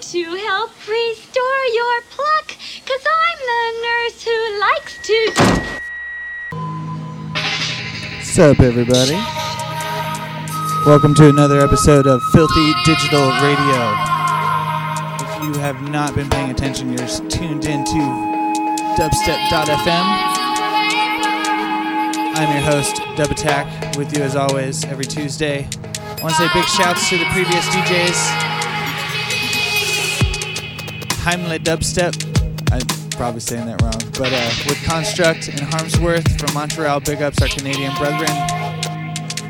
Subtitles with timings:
[0.00, 2.48] to help restore your pluck,
[2.84, 5.32] cause I'm the nurse who likes to.
[8.16, 9.14] What's up, everybody?
[10.84, 13.96] Welcome to another episode of Filthy Digital Radio.
[15.18, 18.00] If you have not been paying attention, you're tuned in to
[18.98, 20.04] dubstep.fm.
[22.36, 25.66] I'm your host, Dub Attack, with you as always every Tuesday.
[25.66, 28.45] I want to say big shouts to the previous DJs.
[31.26, 32.14] Heimle Dubstep.
[32.70, 32.86] I'm
[33.18, 37.48] probably saying that wrong, but uh, with Construct and Harmsworth from Montreal, big ups our
[37.48, 38.30] Canadian brethren.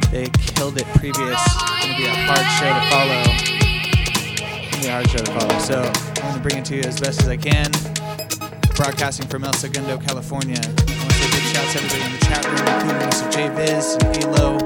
[0.08, 1.36] They killed it previous.
[1.36, 3.20] Gonna be a hard show to follow.
[3.28, 5.58] It's gonna be a hard show to follow.
[5.60, 5.76] So
[6.24, 7.68] I'm gonna bring it to you as best as I can.
[8.72, 10.56] Broadcasting from El Segundo, California.
[10.56, 13.28] I want to say big shouts to everybody in the chat room, including Mr.
[13.28, 14.56] J Viz Halo,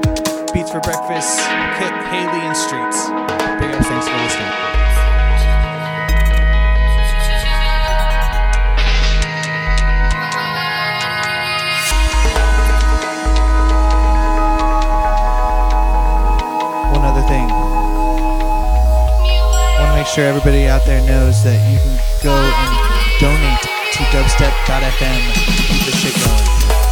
[0.55, 1.43] Beats for Breakfast,
[1.75, 3.11] Kit, Haley, and Streets.
[3.59, 4.90] Big ups, thanks for listening.
[20.15, 23.61] Sure everybody out there knows that you can go and donate
[23.93, 25.33] to dubstep.fm.
[25.33, 26.90] to Keep this shit going.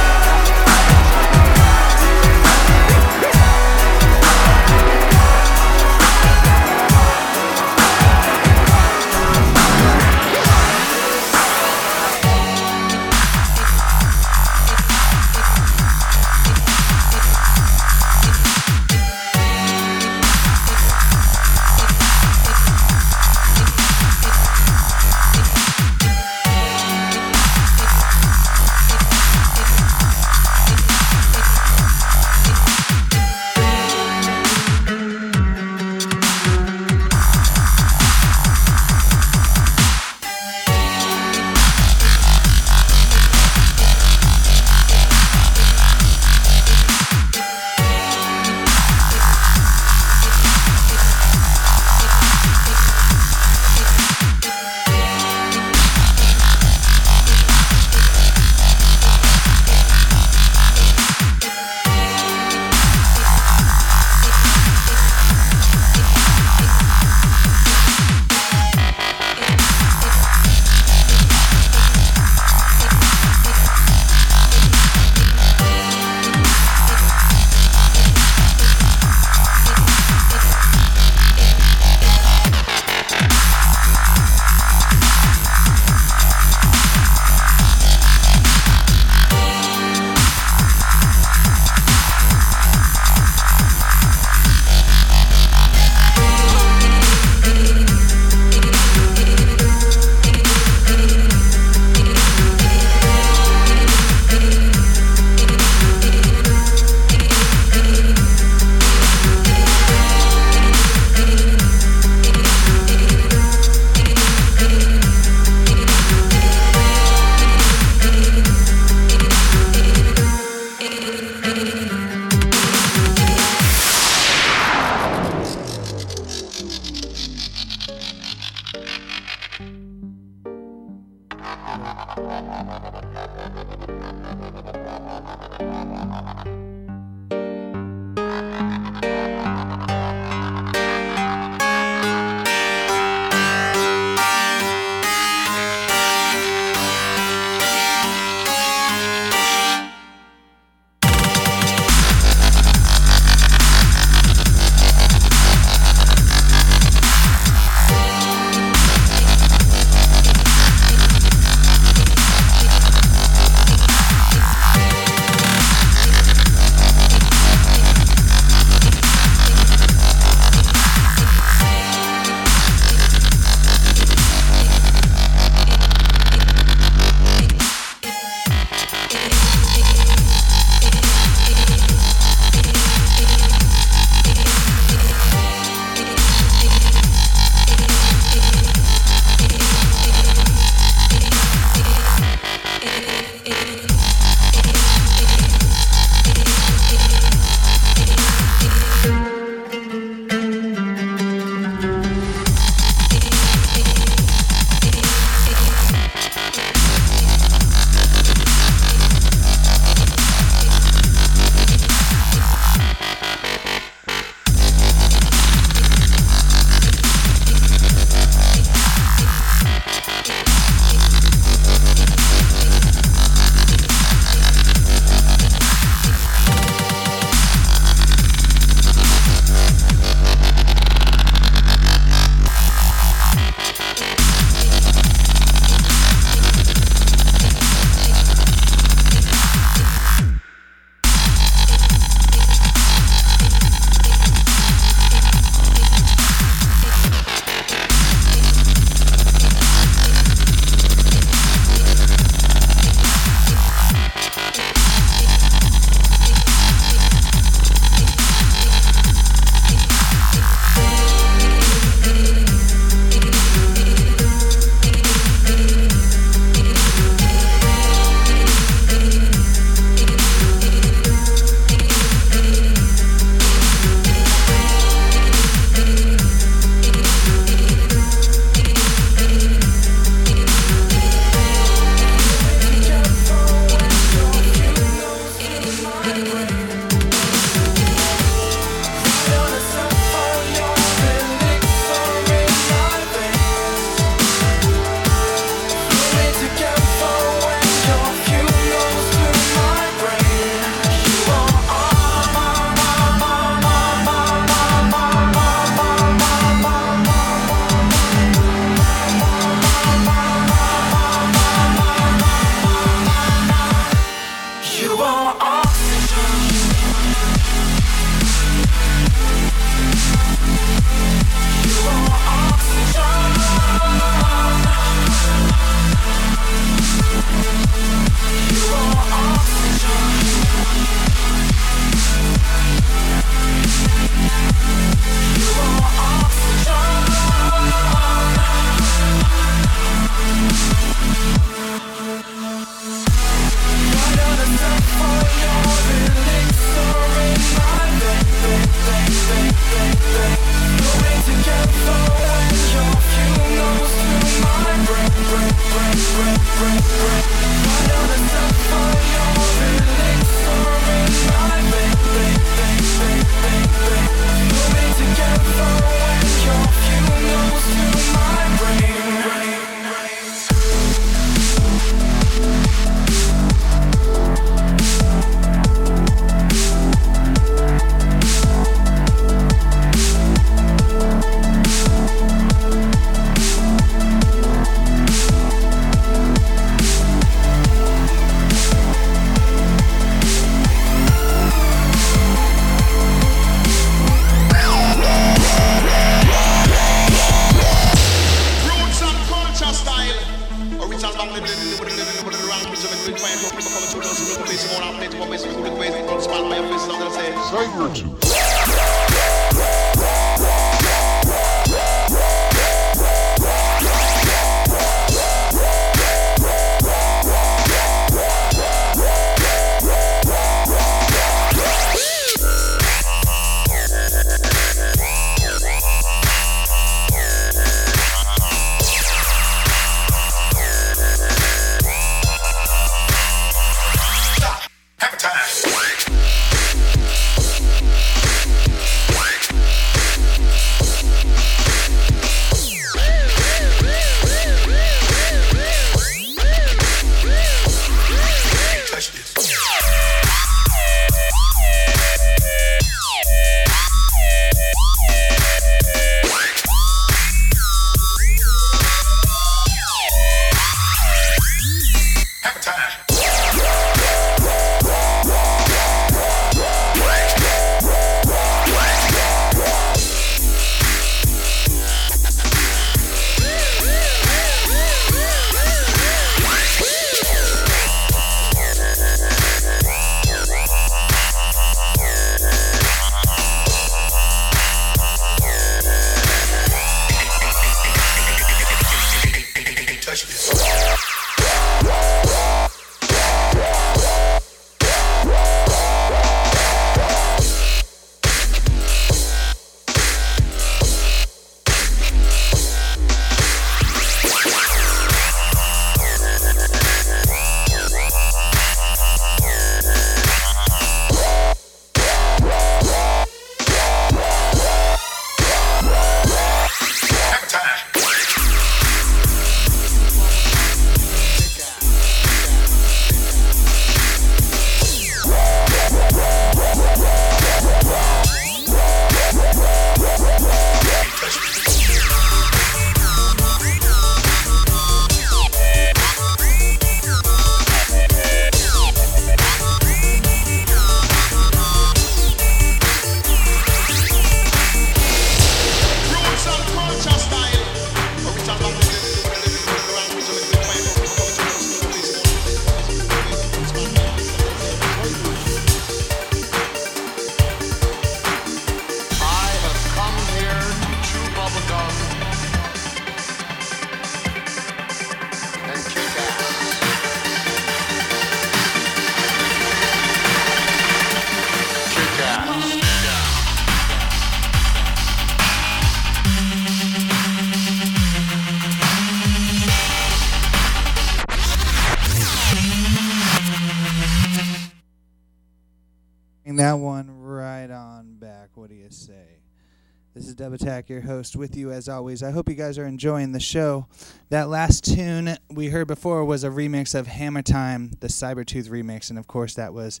[590.90, 592.22] Your host, with you as always.
[592.22, 593.86] I hope you guys are enjoying the show.
[594.28, 599.08] That last tune we heard before was a remix of Hammer Time, the Cybertooth remix,
[599.08, 600.00] and of course that was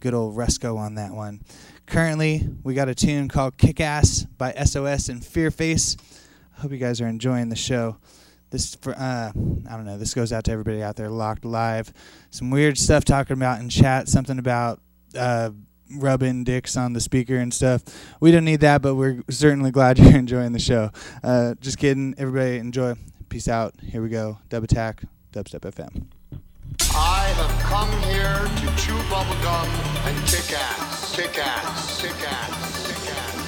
[0.00, 1.42] good old Rusko on that one.
[1.86, 5.96] Currently, we got a tune called Kick Ass by SOS and Fearface.
[6.56, 7.98] I hope you guys are enjoying the show.
[8.50, 11.92] This, for, uh, I don't know, this goes out to everybody out there locked live.
[12.30, 14.80] Some weird stuff talking about in chat, something about.
[15.16, 15.50] Uh,
[15.96, 17.82] rubbing dicks on the speaker and stuff.
[18.20, 20.90] We don't need that, but we're certainly glad you're enjoying the show.
[21.22, 22.14] Uh, just kidding.
[22.18, 22.94] Everybody enjoy.
[23.28, 23.74] Peace out.
[23.82, 24.38] Here we go.
[24.48, 26.06] Dub Attack, Dubstep FM.
[26.94, 29.68] I have come here to chew bubblegum
[30.06, 33.42] and kick ass, kick ass, kick ass, kick ass.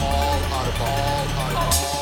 [0.00, 1.99] All out of all out of all.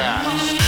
[0.00, 0.59] podcast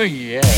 [0.03, 0.41] Your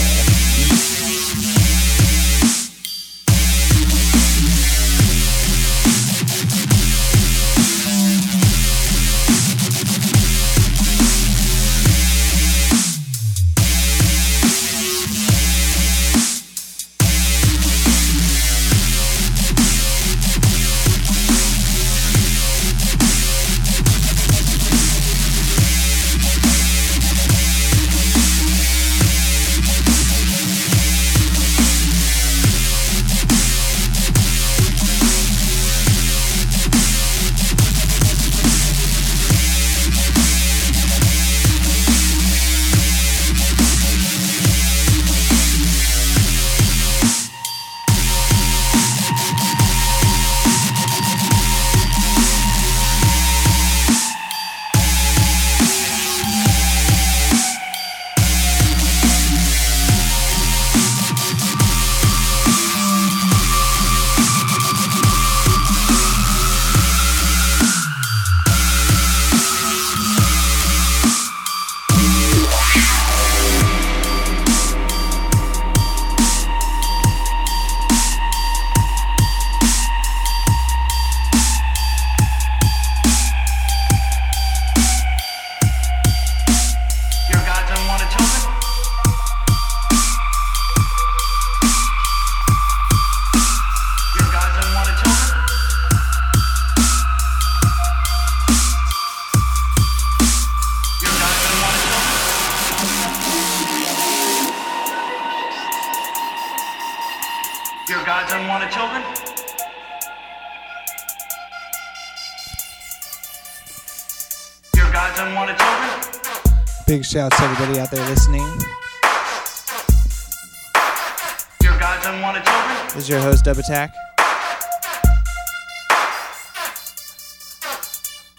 [123.65, 123.95] Attack.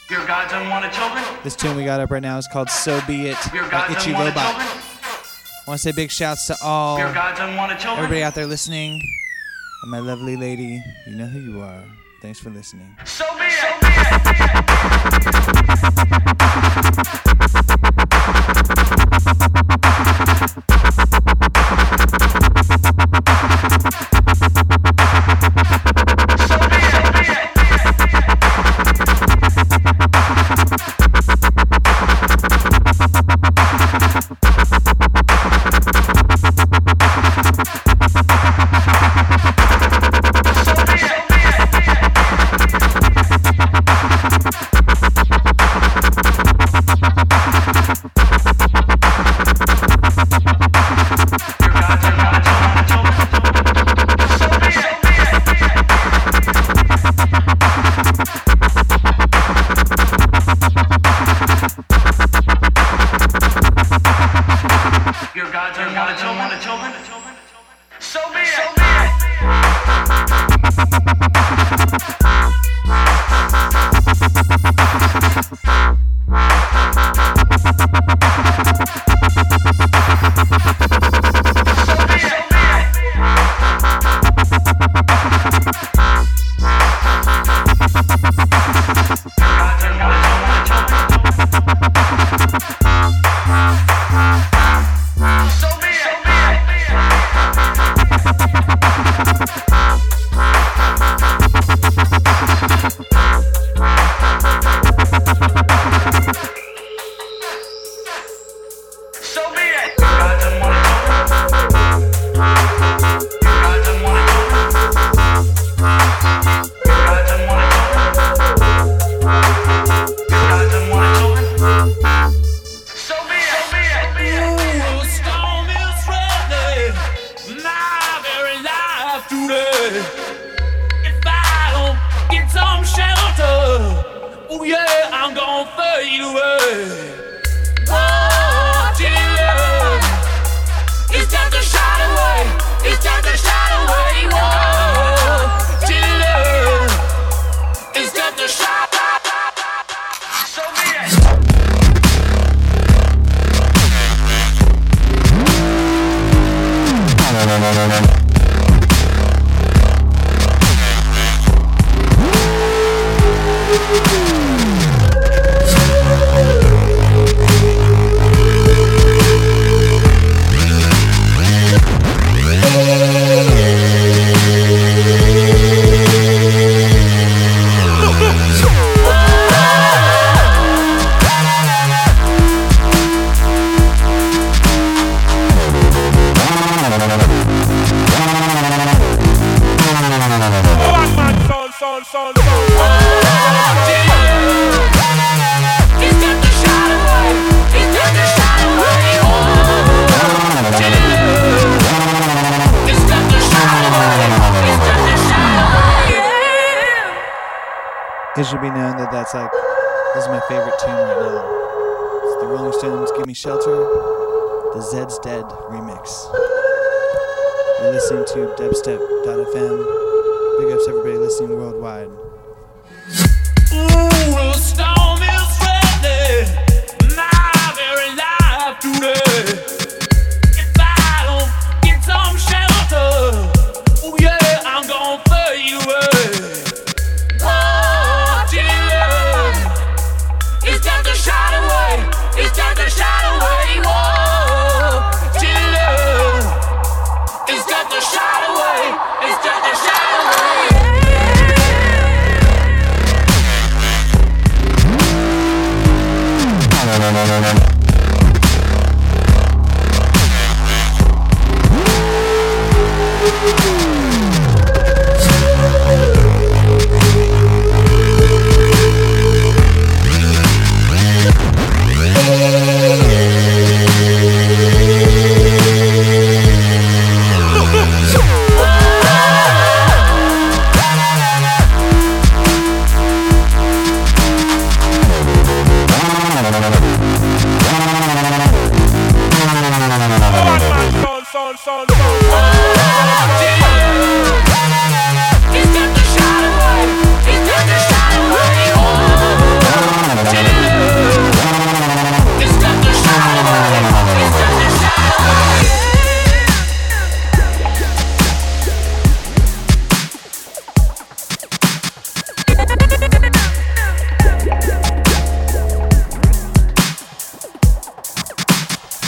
[0.09, 1.25] Your God's unwanted children?
[1.43, 4.13] This tune we got up right now is called So Be It Your by Itchy
[4.13, 4.35] Robot.
[4.35, 4.37] children?
[4.37, 8.05] I want to say big shouts to all Your God's unwanted children?
[8.05, 9.01] everybody out there listening.
[9.83, 11.83] And my lovely lady, you know who you are.
[12.23, 12.97] Thanks for listening.
[13.05, 13.53] So be it.
[13.53, 13.89] So be
[17.71, 17.76] it.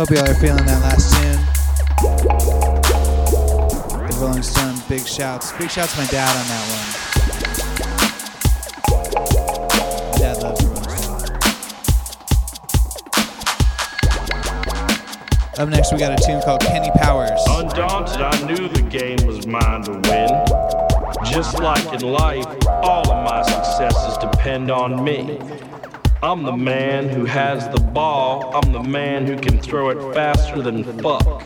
[0.08, 1.36] Hope y'all are feeling that last tune.
[4.08, 5.52] The Rolling Stones, big shouts.
[5.52, 7.08] Big shouts to my dad on that one.
[10.18, 11.30] Dad loves Rolling Stones.
[15.58, 17.38] Up next, we got a tune called Kenny Powers.
[17.46, 20.30] Undaunted, I knew the game was mine to win.
[21.30, 25.38] Just like in life, all of my successes depend on me.
[26.20, 30.60] I'm the man who has the ball, I'm the man who can throw it faster
[30.60, 31.44] than fuck.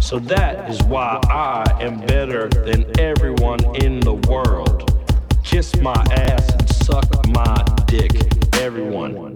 [0.00, 4.96] So that is why I am better than everyone in the world.
[5.42, 8.12] Kiss my ass and suck my dick,
[8.60, 9.34] everyone.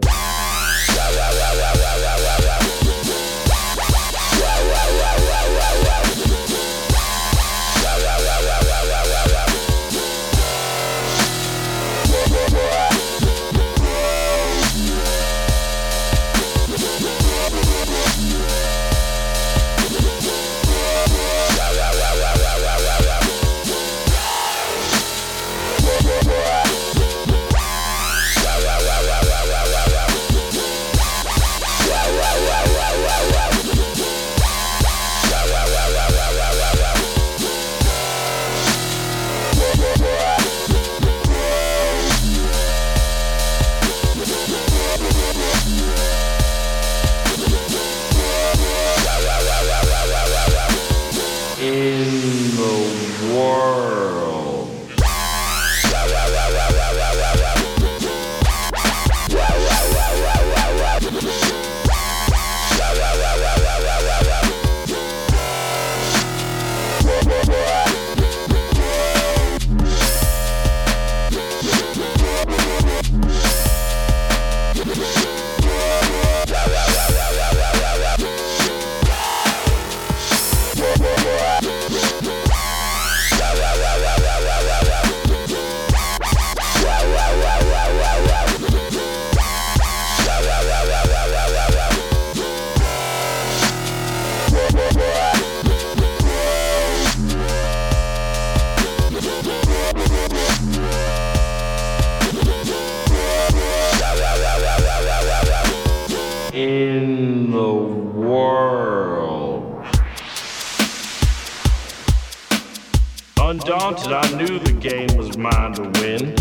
[113.91, 116.37] I knew the game was mine to win.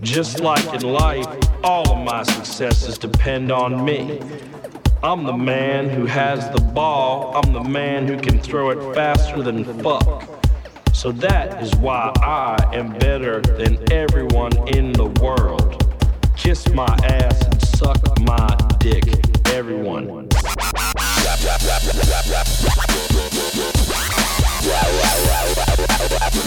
[0.00, 1.26] Just like in life,
[1.62, 4.18] all of my successes depend on me.
[5.02, 9.42] I'm the man who has the ball, I'm the man who can throw it faster
[9.42, 10.22] than fuck.
[10.94, 15.86] So that is why I am better than everyone in the world.
[16.34, 19.04] Kiss my ass and suck my dick,
[19.48, 20.30] everyone.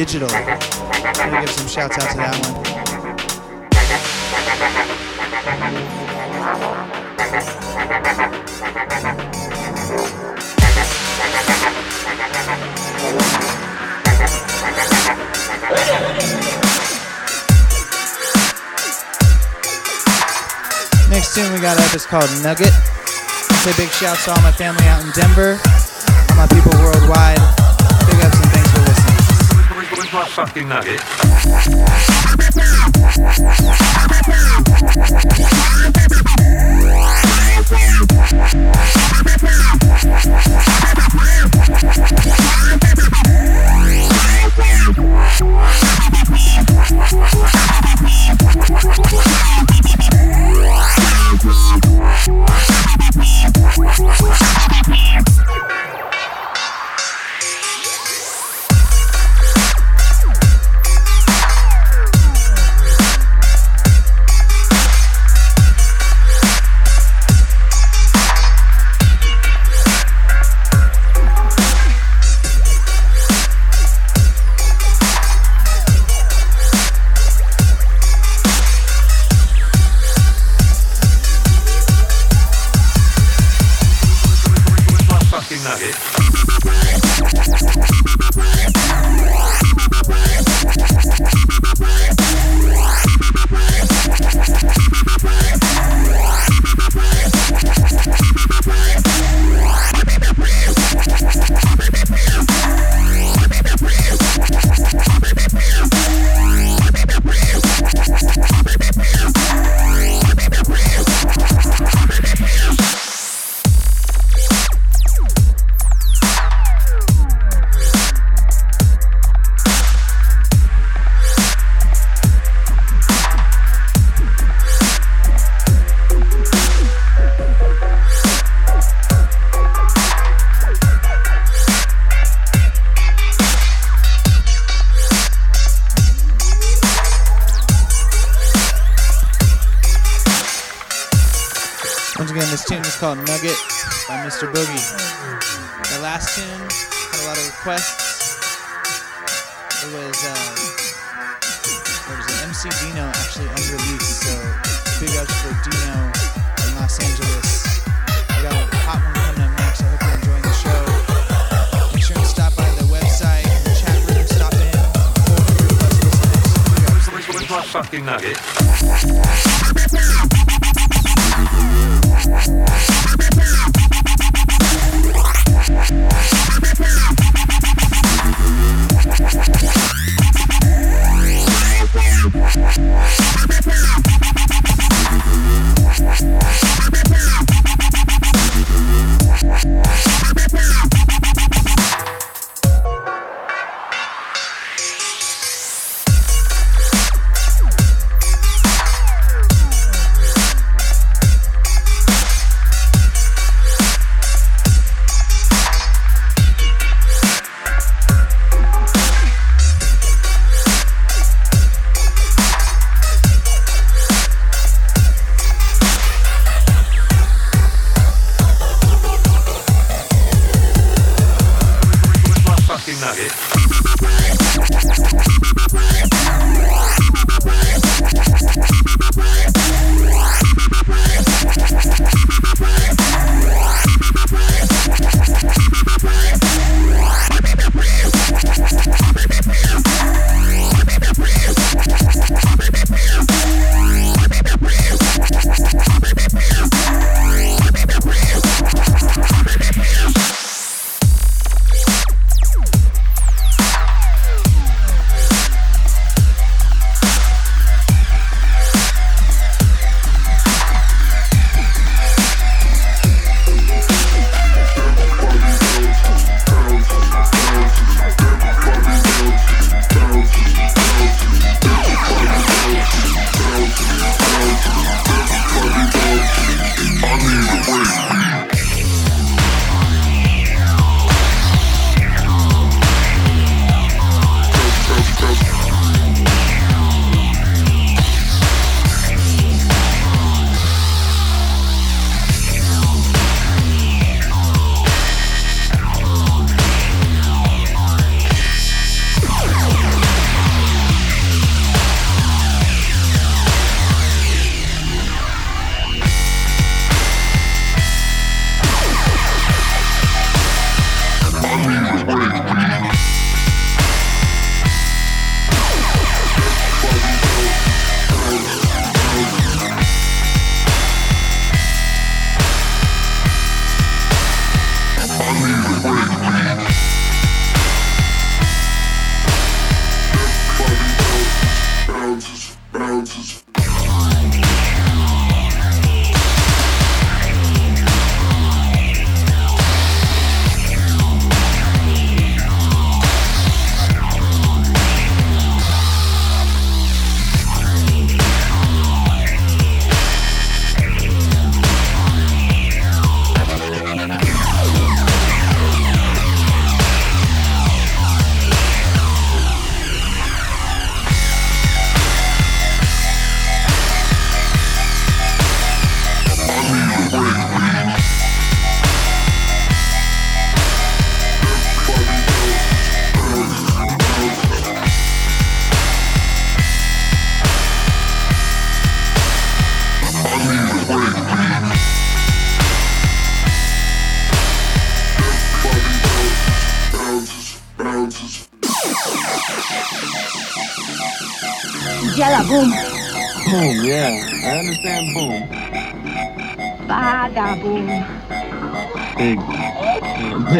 [0.00, 0.30] Digital.
[0.32, 2.54] I'm gonna give some shouts out to that one.
[21.10, 22.72] Next tune we got up is called Nugget.
[22.72, 25.60] Say big shouts to all my family out in Denver,
[26.30, 27.59] all my people worldwide.
[30.10, 31.00] Here's my fucking nugget.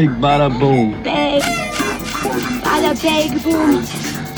[0.00, 0.92] Big bada boom.
[1.02, 1.42] big,
[2.64, 3.84] bada big boom,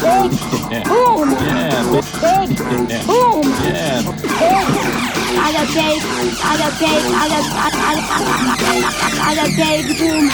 [0.02, 0.32] big
[0.72, 0.82] Yeah.
[0.90, 1.86] boom, Yeah,
[2.18, 2.50] big.
[2.90, 3.06] Yeah.
[3.06, 4.02] boom, Yeah.
[4.02, 4.66] big,
[5.38, 6.02] bada big,
[6.42, 8.02] bada big, bada bada
[9.22, 10.24] bada big boom,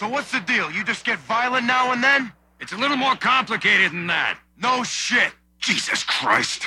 [0.00, 0.70] So what's the deal?
[0.70, 2.32] You just get violent now and then?
[2.58, 4.38] It's a little more complicated than that.
[4.56, 5.30] No shit.
[5.58, 6.62] Jesus Christ.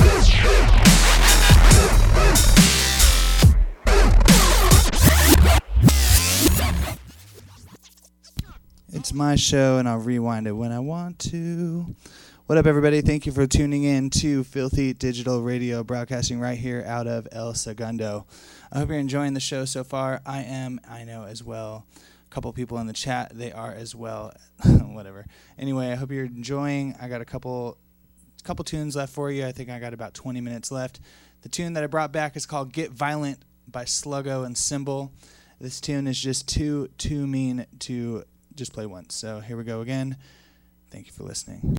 [8.90, 11.88] It's my show, and I'll rewind it when I want to.
[12.46, 13.02] What up, everybody?
[13.02, 17.56] Thank you for tuning in to Filthy Digital Radio, broadcasting right here out of El
[17.56, 18.28] Segundo.
[18.72, 20.22] I hope you're enjoying the show so far.
[20.24, 21.88] I am, I know as well.
[22.34, 24.34] Couple people in the chat, they are as well.
[24.66, 25.28] Whatever.
[25.56, 26.96] Anyway, I hope you're enjoying.
[27.00, 27.78] I got a couple
[28.44, 29.46] couple tunes left for you.
[29.46, 31.00] I think I got about 20 minutes left.
[31.44, 35.12] The tune that I brought back is called Get Violent by Sluggo and Symbol.
[35.62, 38.24] This tune is just too too mean to
[38.56, 39.14] just play once.
[39.14, 40.18] So here we go again.
[40.90, 41.78] Thank you for listening.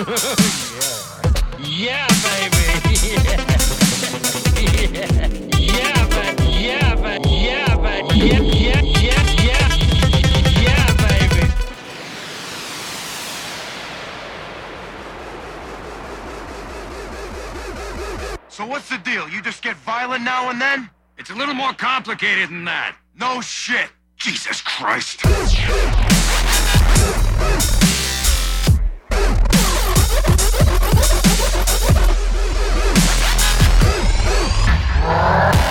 [0.00, 0.06] yeah.
[1.58, 2.64] yeah, baby.
[3.02, 3.50] Yeah.
[5.58, 9.68] Yeah, but yeah, but yeah, but yeah, yeah, yeah, yeah,
[10.62, 11.52] yeah, baby.
[18.48, 19.28] So what's the deal?
[19.28, 20.88] You just get violent now and then?
[21.18, 22.96] It's a little more complicated than that.
[23.18, 23.90] No shit.
[24.16, 25.20] Jesus Christ.
[35.02, 35.69] Música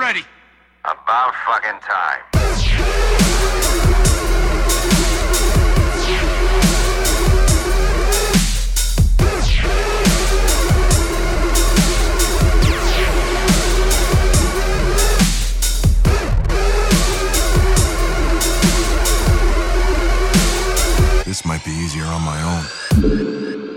[0.00, 0.24] ready.
[0.82, 2.20] About fucking time.
[21.26, 23.69] This might be easier on my own.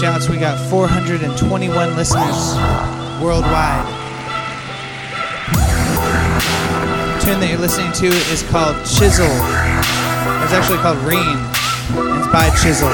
[0.00, 0.30] Shouts?
[0.30, 2.56] We got 421 listeners
[3.20, 3.84] worldwide.
[7.12, 9.28] The tune that you're listening to is called Chisel.
[10.40, 11.36] It's actually called Rain.
[12.16, 12.88] It's by Chisel.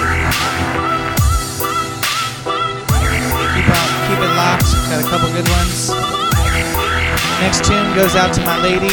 [3.55, 4.67] Keep out, keep it locked.
[4.91, 5.95] Got a couple good ones.
[7.39, 8.91] Next tune goes out to my lady.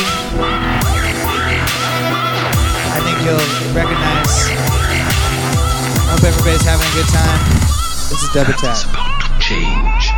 [2.94, 3.42] I think you'll
[3.74, 4.54] recognize.
[6.14, 7.73] Hope everybody's having a good time.
[8.14, 9.42] This is Dub Attack.
[9.42, 10.13] Change.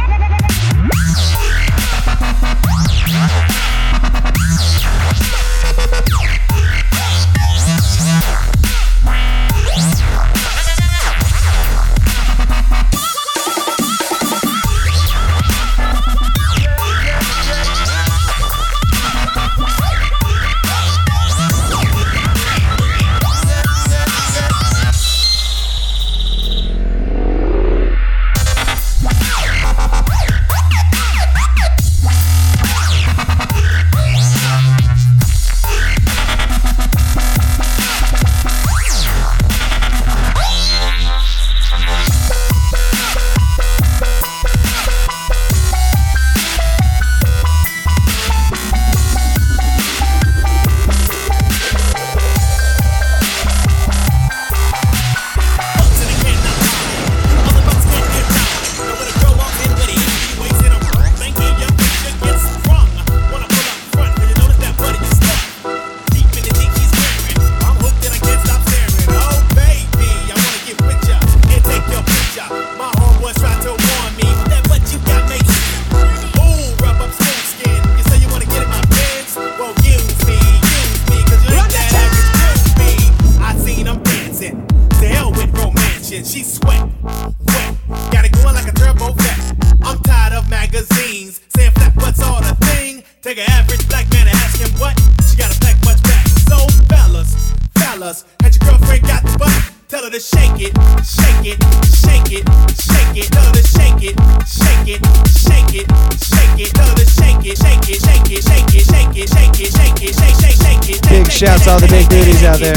[111.45, 111.47] It.
[111.47, 112.75] Shouts to all the big duties out there.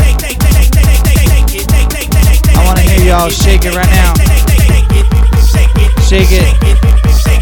[2.54, 4.14] I want to hear y'all shake it right now.
[6.02, 6.54] Shake it.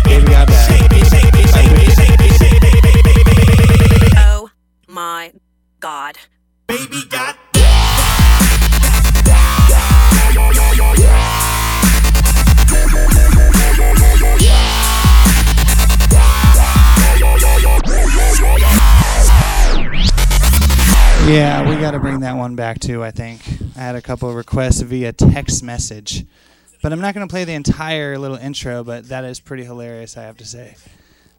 [0.04, 0.70] Baby got back.
[4.16, 4.50] Oh
[4.88, 5.32] my
[5.80, 6.18] god.
[6.66, 7.36] Baby got
[21.26, 23.42] Yeah, we got to bring that one back too, I think.
[23.74, 26.24] I had a couple requests via text message.
[26.82, 30.16] But I'm not going to play the entire little intro, but that is pretty hilarious,
[30.16, 30.76] I have to say.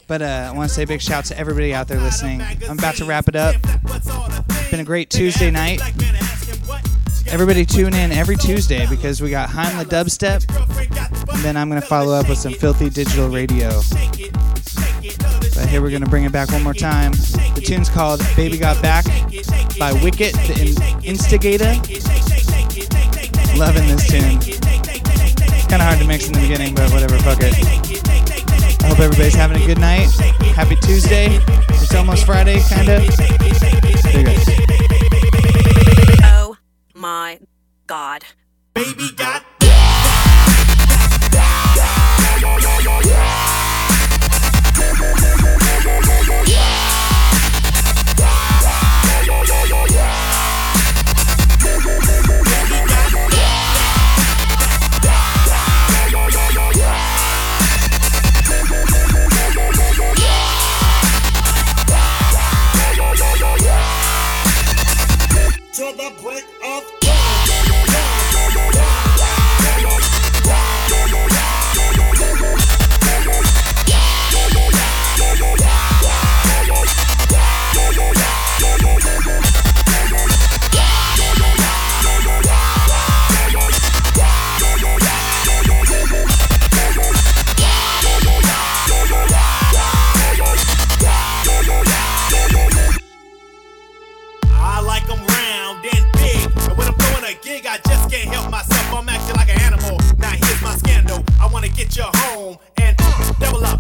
[0.06, 2.42] But uh, I want to say big shout out to everybody out there listening.
[2.42, 3.56] I'm about to wrap it up.
[3.64, 5.80] It's been a great Tuesday night.
[7.28, 11.34] Everybody tune in every Tuesday because we got Heimla Dubstep.
[11.34, 13.70] And then I'm going to follow up with some filthy digital radio.
[15.58, 17.14] But here we're going to bring it back one more time.
[17.56, 19.06] The tune's called Baby Got Back
[19.80, 21.74] by Wicket, the in- Instigator.
[23.58, 24.40] Loving this tune.
[25.68, 27.56] Kind of hard to mix in the beginning, but whatever, fuck it.
[28.84, 30.12] I hope everybody's having a good night.
[30.54, 31.40] Happy Tuesday.
[31.70, 33.02] It's almost Friday, kind of.
[33.12, 34.46] See you guys.
[36.24, 36.56] Oh
[36.94, 37.40] my
[37.88, 38.24] god.
[38.76, 39.44] Baby got
[101.58, 103.80] wanna get you home and uh, double up.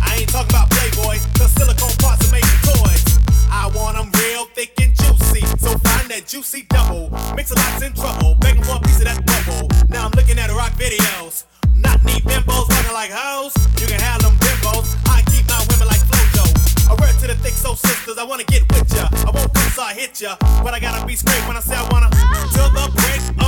[0.00, 3.04] I ain't talking about Playboy, cause silicone parts are made toys.
[3.52, 5.44] I want them real thick and juicy.
[5.60, 7.12] So find that juicy double.
[7.36, 8.36] Mix a lot's in trouble.
[8.40, 9.68] Begging for a piece of that bubble.
[9.92, 11.44] Now I'm looking at rock videos.
[11.76, 13.52] Not neat bimbos looking like hoes.
[13.76, 14.96] You can have them bimbos.
[15.12, 16.48] I keep my women like Flojo.
[16.88, 19.12] A word to the thick soul sisters, I wanna get with ya.
[19.12, 21.76] I won't come so I hit ya, but I gotta be straight when I say
[21.76, 22.08] I wanna.
[22.56, 23.41] Till the break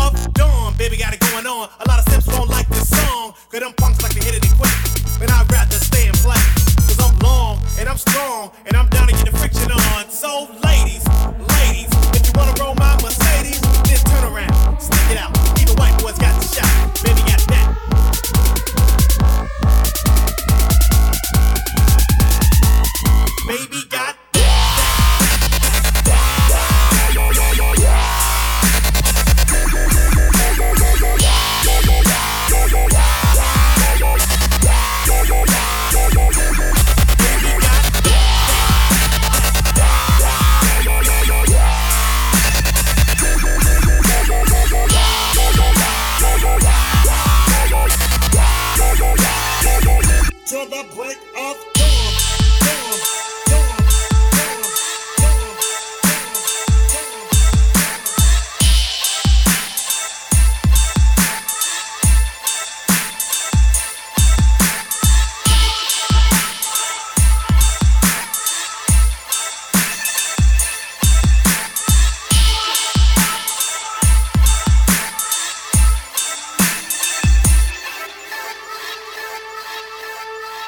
[1.34, 1.68] going on.
[1.80, 4.42] A lot of simps won't like this song, cause them punks like to hit it
[4.54, 4.70] quit.
[5.18, 6.38] But I'd rather stay and play,
[6.86, 10.10] cause I'm long and I'm strong, and I'm down to get the friction on.
[10.10, 10.46] So,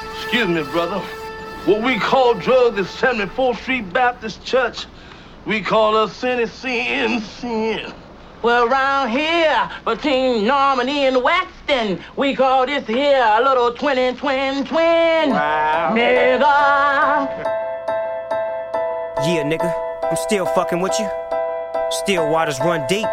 [0.01, 0.99] Excuse me, brother.
[1.65, 4.85] What we call drugs is 74th Street Baptist Church.
[5.45, 7.93] We call us sin sin sin.
[8.43, 14.17] Well, around here, between Normandie and Western, we call this here a little twin and
[14.17, 15.31] twin twin.
[15.31, 15.93] Wow.
[15.95, 16.43] Nigga.
[19.25, 21.09] Yeah, nigga, I'm still fucking with you.
[21.89, 23.07] Still waters run deep.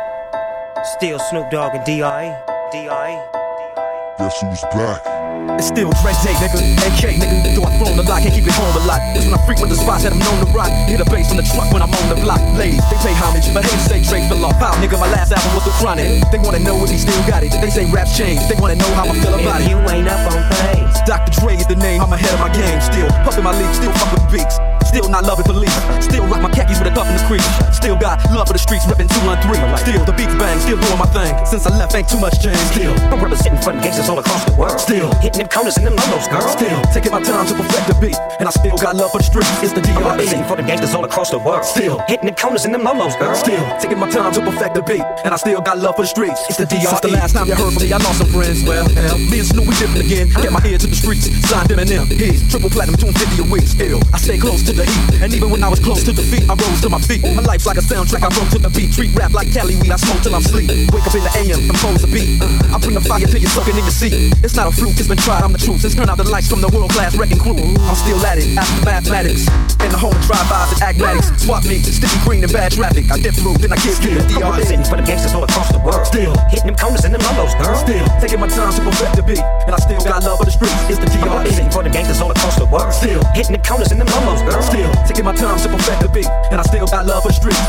[0.97, 2.29] Still Snoop Dogg and D.R.E.
[2.71, 4.19] D.R.E.
[4.19, 5.14] Guess who's back?
[5.59, 6.59] It's still Dre Day, nigga.
[6.89, 7.55] AK, nigga.
[7.55, 9.01] Though I flown a lot, can't keep it home a lot.
[9.15, 10.73] It's when I frequent the spots that I'm known to rock.
[10.89, 12.41] Hit a bass on the truck when I'm on the block.
[12.57, 14.57] Ladies, they pay homage, but haters say Dre fell off.
[14.57, 16.09] How, nigga, my last album was the chronic.
[16.33, 17.53] They wanna know if he still got it.
[17.61, 18.41] They say raps change.
[18.49, 19.71] They wanna know how I feel about If it.
[19.71, 20.41] you ain't up on
[20.73, 21.33] things, Dr.
[21.41, 22.01] Dre is the name.
[22.01, 22.81] I'm ahead of my game.
[22.81, 24.74] Still puffin' my leaf, still fuckin' beats.
[24.95, 25.75] Still not loving police.
[25.99, 27.43] Still rock my khakis with a cup in the crease.
[27.75, 29.43] Still got love for the streets, reppin' 213.
[29.83, 31.35] Still the beats bang, still doing my thing.
[31.43, 32.63] Since I left, ain't too much change.
[32.71, 34.79] Still, I'm representing front gangsters all across the world.
[34.79, 36.47] Still hitting them corners and them lolos, girl.
[36.47, 39.27] Still taking my time to perfect the beat, and I still got love for the
[39.27, 39.51] streets.
[39.67, 40.15] It's the I'm DRE.
[40.15, 41.67] representing for the gangsters all across the world.
[41.67, 43.35] Still hitting them corners and them lolos, girl.
[43.35, 46.13] Still taking my time to perfect the beat, and I still got love for the
[46.15, 46.39] streets.
[46.47, 46.87] It's the DRE.
[46.87, 48.63] Since the last time you heard from me, I lost some friends.
[48.63, 50.31] Well, hell, me and Snoop we different again.
[50.39, 52.07] Get my ear to the streets, signed Eminem.
[52.15, 53.67] His triple platinum, 250 a week.
[53.67, 54.84] Still, I stay close to the
[55.21, 57.23] and even when I was close to defeat, I rose to my feet.
[57.23, 58.93] My life's like a soundtrack, I wrote to the beat.
[58.93, 60.71] Treat rap like Cali weed, I smoke till I'm sleep.
[60.93, 62.43] Wake up in the AM, compose a beat.
[62.73, 64.15] I bring the fire till you're in your seat.
[64.45, 65.81] It's not a fluke, it's been tried, I'm the truth.
[65.81, 67.57] Since turn out the lights from the world class wrecking crew.
[67.57, 69.47] I'm still at it, after mathematics.
[69.85, 71.29] In the home of drive-bys and agmatics.
[71.41, 73.11] Swap meets, sticky green and bad traffic.
[73.11, 74.21] I dip through, then I get Still.
[74.43, 76.07] I'm representing for the gangsters all across the world.
[76.07, 77.77] Still hitting them corners and them lolos, girl.
[77.77, 80.55] Still taking my time to perfect the beat, and I still got love for the
[80.55, 80.75] streets.
[80.89, 81.53] It's the DRE.
[81.71, 82.93] for the gangsters all across the world.
[82.93, 84.63] Still hitting the corners and them lolos, girl.
[84.75, 87.39] Still taking my time to perfect the beat, and I still got love for the
[87.39, 87.63] streets.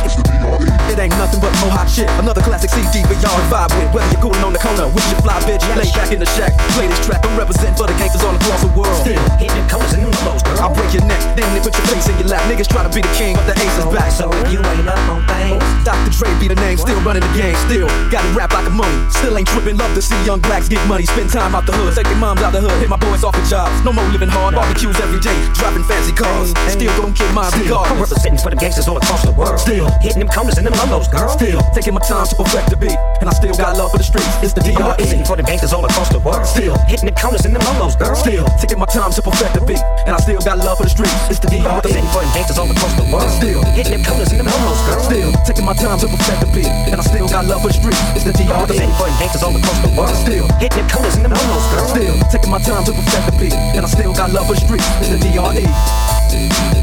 [0.89, 2.09] It ain't nothing but more hot shit.
[2.17, 3.93] Another classic CD for y'all to vibe with.
[3.93, 6.57] Whether you're cooling on the corner with your fly bitch, lay back in the shack,
[6.73, 7.21] play this track.
[7.21, 8.97] I'm representing for the gangsters all across the world.
[9.05, 10.57] Still hitting the corners and them lows, girl.
[10.65, 12.41] I'll break your neck, then they put your face in your lap.
[12.49, 14.09] Niggas try to be the king, but the ace is back.
[14.09, 16.09] So if you ain't up on things, Dr.
[16.09, 18.97] Dre be the name, still running the game, still got it rap like a money.
[19.13, 21.93] Still ain't tripping, love to see young blacks get money, spend time out the hood,
[21.93, 23.77] take their moms out the hood, hit my boys off the jobs.
[23.85, 26.49] No more living hard, barbecues every day, driving fancy cars.
[26.65, 27.91] Still gon' get mine regardless.
[27.91, 29.59] I'm representing for the gangsters all across the world.
[29.59, 31.29] Still hitting them corners and them lolos, girl.
[31.29, 34.07] Still taking my time to perfect the beat, and I still got love for the
[34.07, 34.29] streets.
[34.43, 36.45] It's the I'm representing for the gangsters all across the world.
[36.45, 38.15] Still hitting them corners and them lolos, girl.
[38.15, 40.93] Still taking my time to perfect the beat, and I still got love for the
[40.93, 41.15] streets.
[41.31, 43.29] It's the I'm representing for the gangsters all across the world.
[43.31, 45.01] Still hitting them corners and them lolos, girl.
[45.01, 47.77] Still taking my time to perfect the beat, and I still got love for the
[47.77, 48.01] streets.
[48.15, 50.15] It's the I'm representing for the gangsters all across the world.
[50.21, 51.87] Still hitting them corners and them lolos, girl.
[51.87, 54.61] Still taking my time to perfect the beat, and I still got love for the
[54.61, 54.87] streets.
[55.01, 56.74] It's the DRE.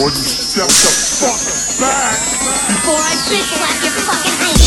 [0.00, 0.88] Or you step the
[1.20, 1.36] fuck
[1.78, 2.16] back
[2.68, 4.59] Before I bitch slap your fucking ankle.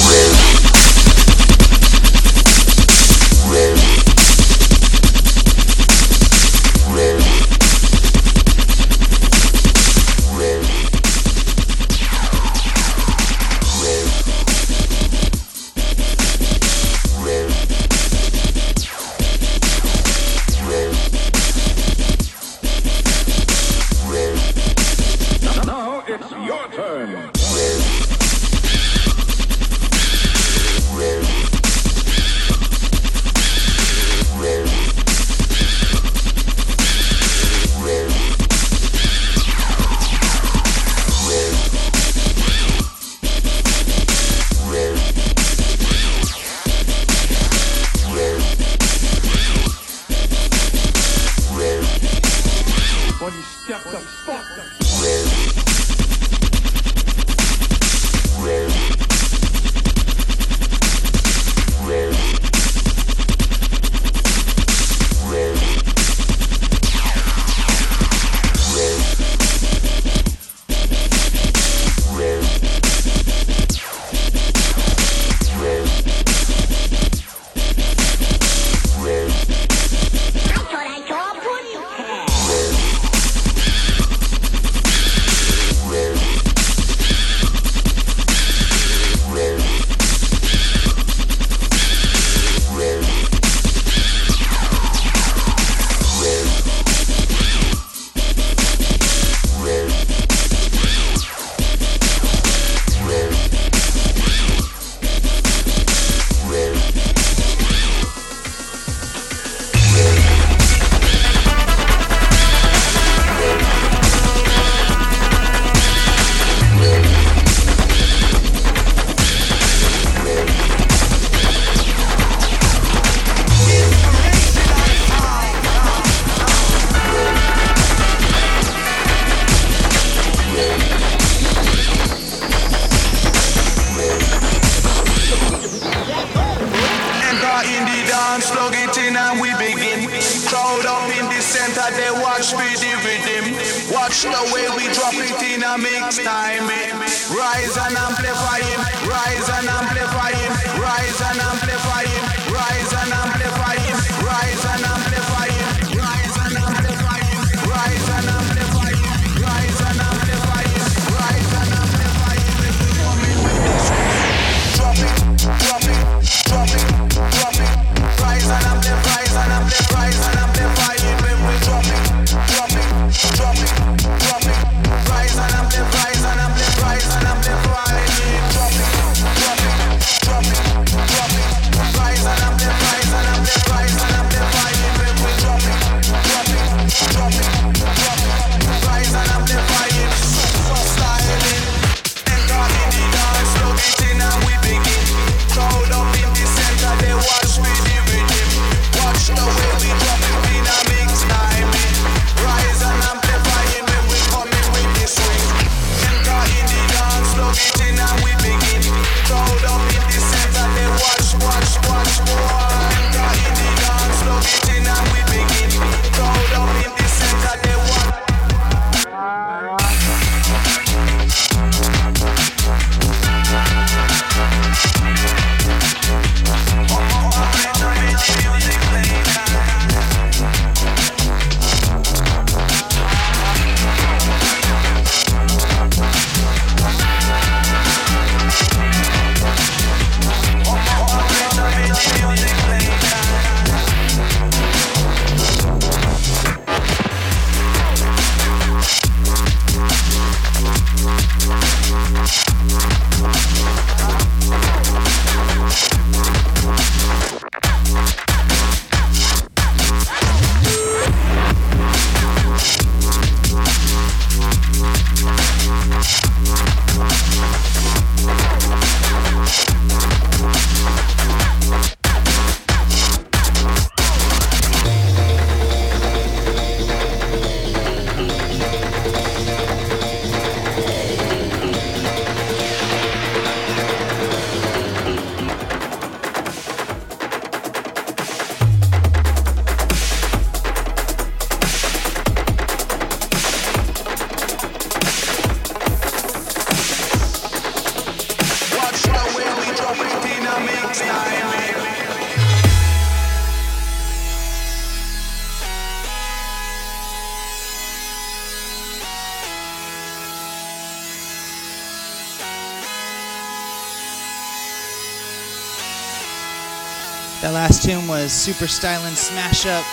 [318.24, 319.84] Was Super Stylin' Smash Up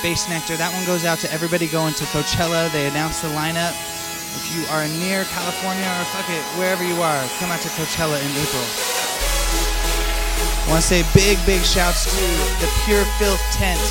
[0.00, 0.56] Bassnectar.
[0.56, 2.72] That one goes out to everybody going to Coachella.
[2.72, 3.76] They announced the lineup.
[4.40, 8.16] If you are near California or fuck it, wherever you are, come out to Coachella
[8.24, 8.64] in April.
[10.64, 12.24] I want to say big, big shouts to
[12.64, 13.84] the Pure Filth tent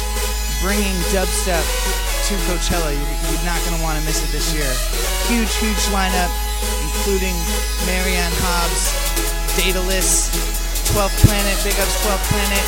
[0.65, 2.89] bringing dubstep to Coachella.
[2.89, 4.73] You're, not going to want to miss it this year.
[5.29, 6.33] Huge, huge lineup,
[6.81, 7.37] including
[7.85, 8.89] Mary Anne Hobbs,
[9.53, 10.33] Daedalus,
[10.93, 12.65] 12th Planet, big ups 12th Planet,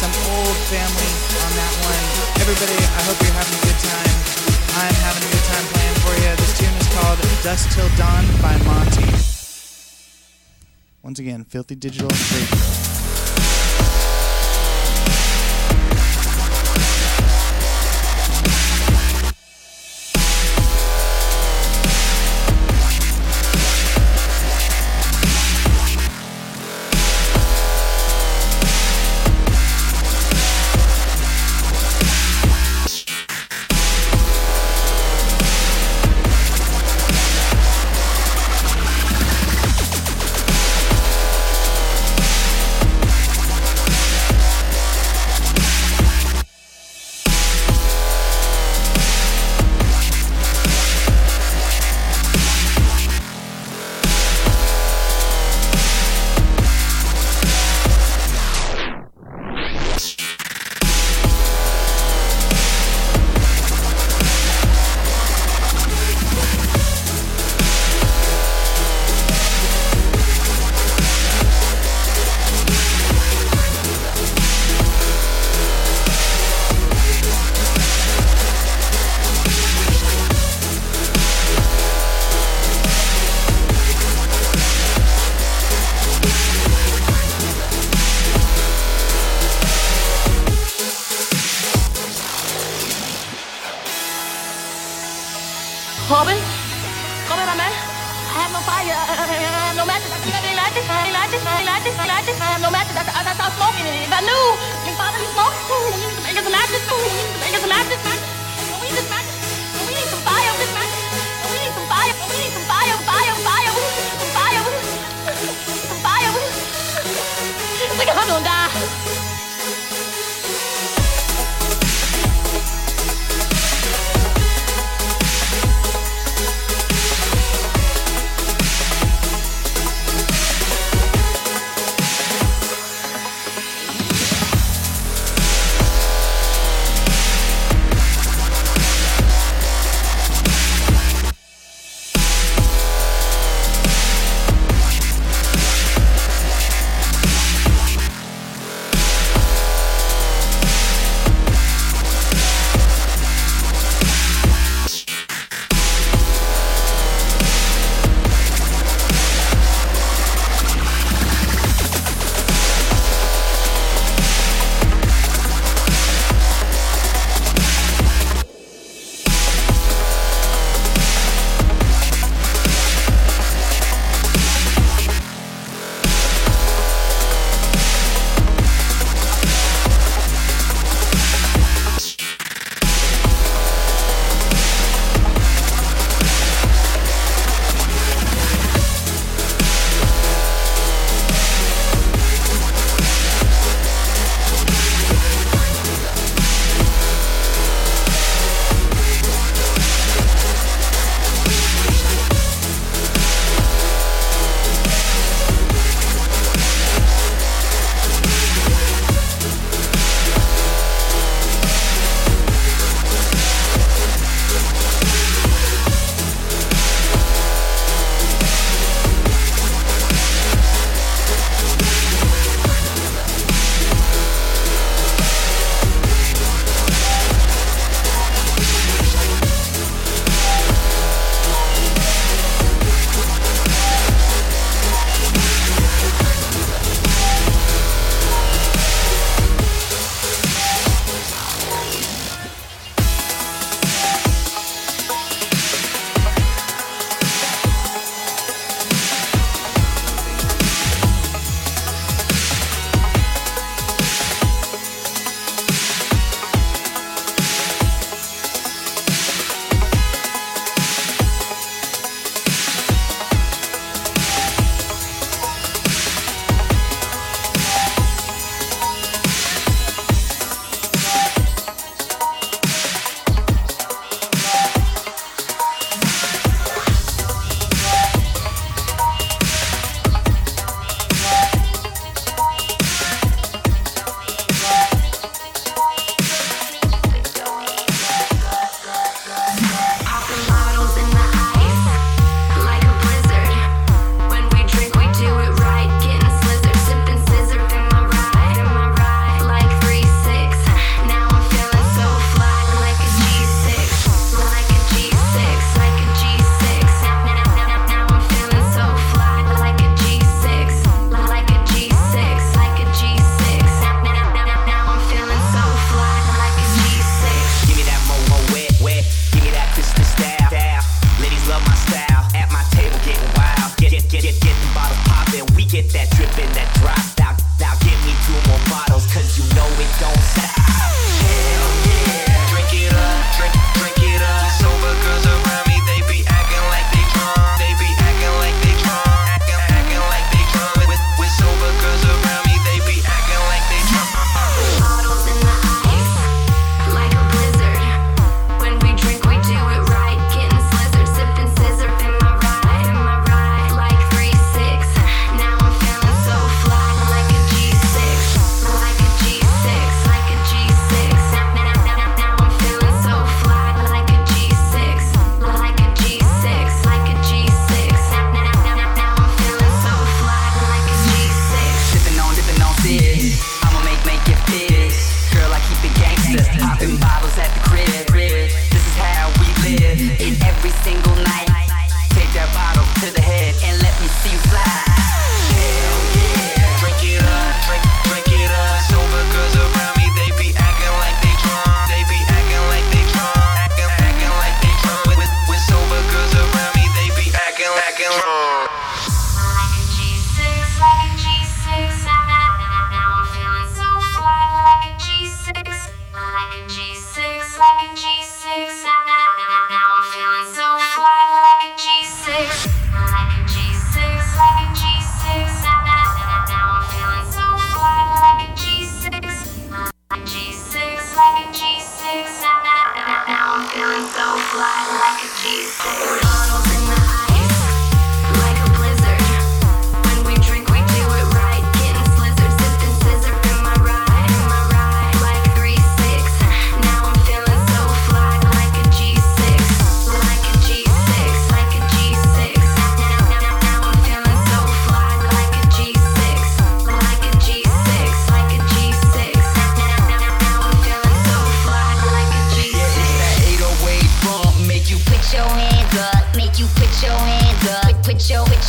[0.00, 1.12] some old family
[1.44, 2.04] on that one.
[2.40, 4.16] Everybody, I hope you're having a good time.
[4.80, 6.30] I'm having a good time playing for you.
[6.36, 9.08] This tune is called Dust Till Dawn by Monty.
[11.02, 12.89] Once again, Filthy Digital Radio.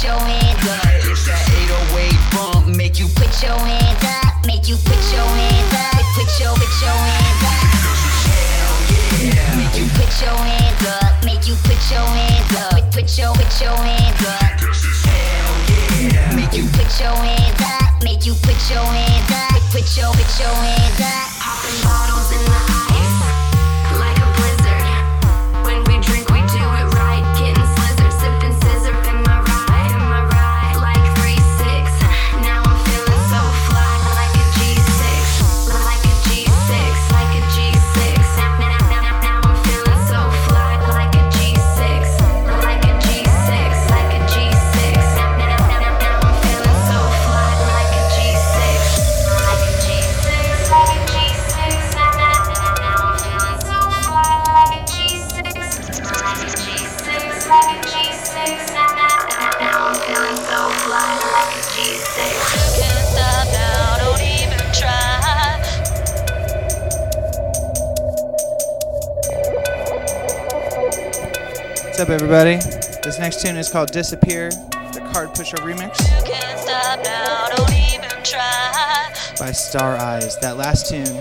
[0.02, 1.11] put your hands up.
[1.11, 1.45] It's that
[1.94, 6.26] 808 bump, make you put your hands up, make you put your hands up, put
[6.41, 7.69] your put your hands up.
[8.26, 8.82] Hell
[9.22, 9.61] yeah.
[9.61, 13.53] Make you put your hands up, make you put your hands up, put your put
[13.61, 14.57] your hands up.
[15.06, 15.53] Hell
[16.10, 16.34] yeah.
[16.34, 20.32] Make you put your hands up, make you put your hands up, put your put
[20.41, 21.30] your hands up.
[21.45, 22.81] Popping bottles in the
[72.02, 72.56] up, everybody?
[73.03, 75.99] This next tune is called Disappear, the Cardopusher remix.
[77.06, 77.48] Now,
[79.40, 80.36] by Star Eyes.
[80.40, 81.15] That last tune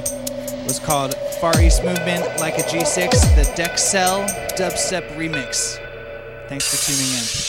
[0.64, 4.26] was called Far East Movement Like a G6, the Dexel
[4.56, 5.78] Dubstep remix.
[6.48, 7.39] Thanks for tuning in.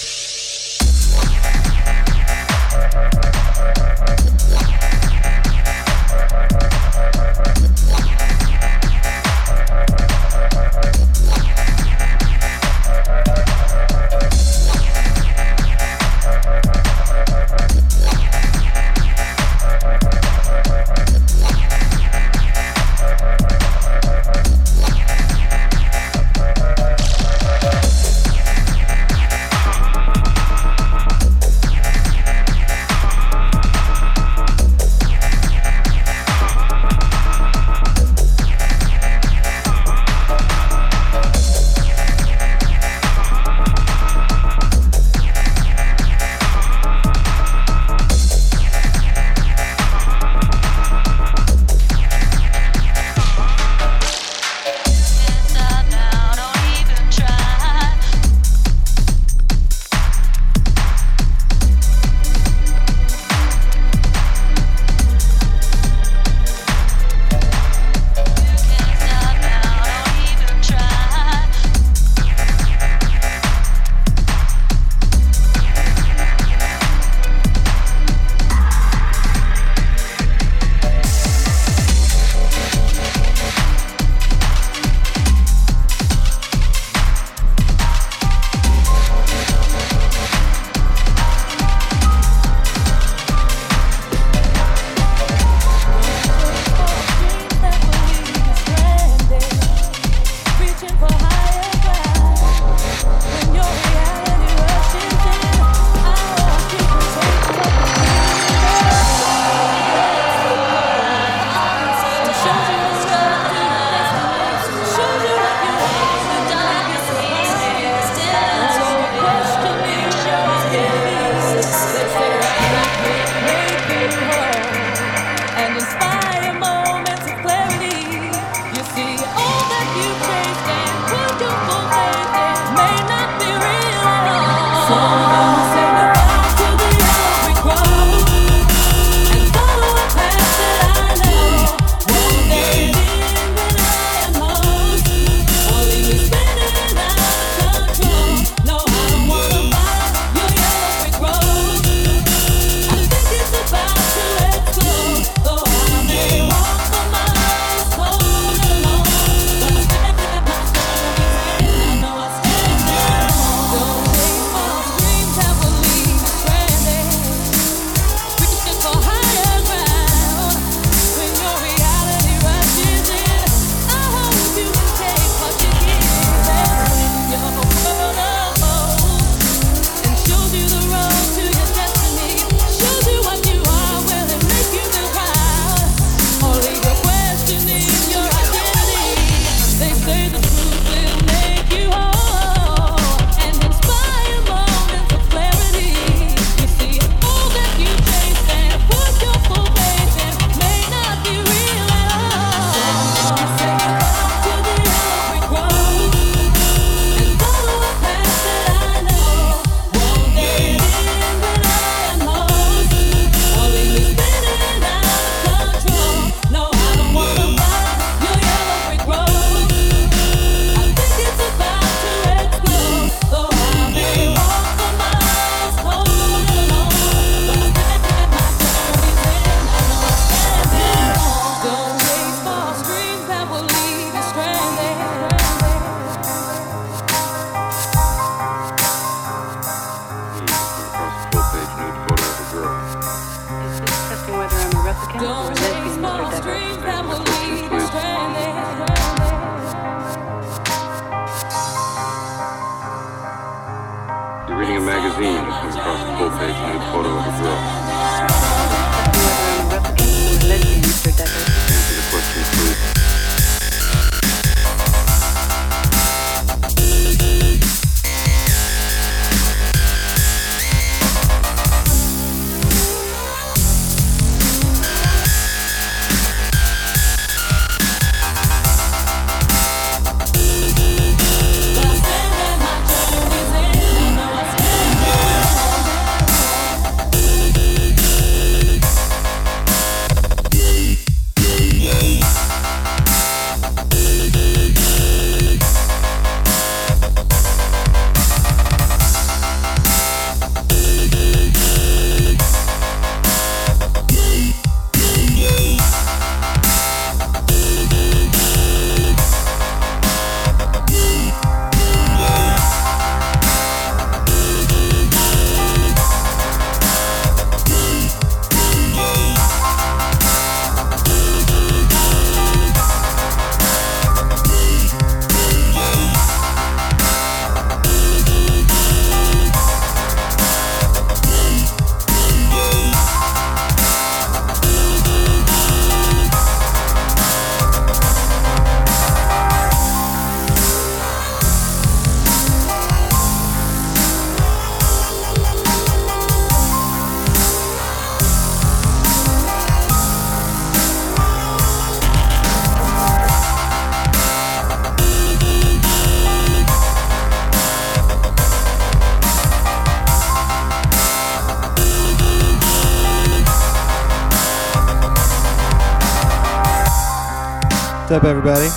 [368.11, 368.67] What's up, everybody?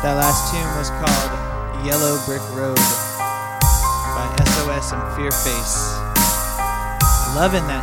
[0.00, 2.80] That last tune was called Yellow Brick Road
[4.16, 5.92] by SOS and Fearface.
[7.36, 7.77] Loving that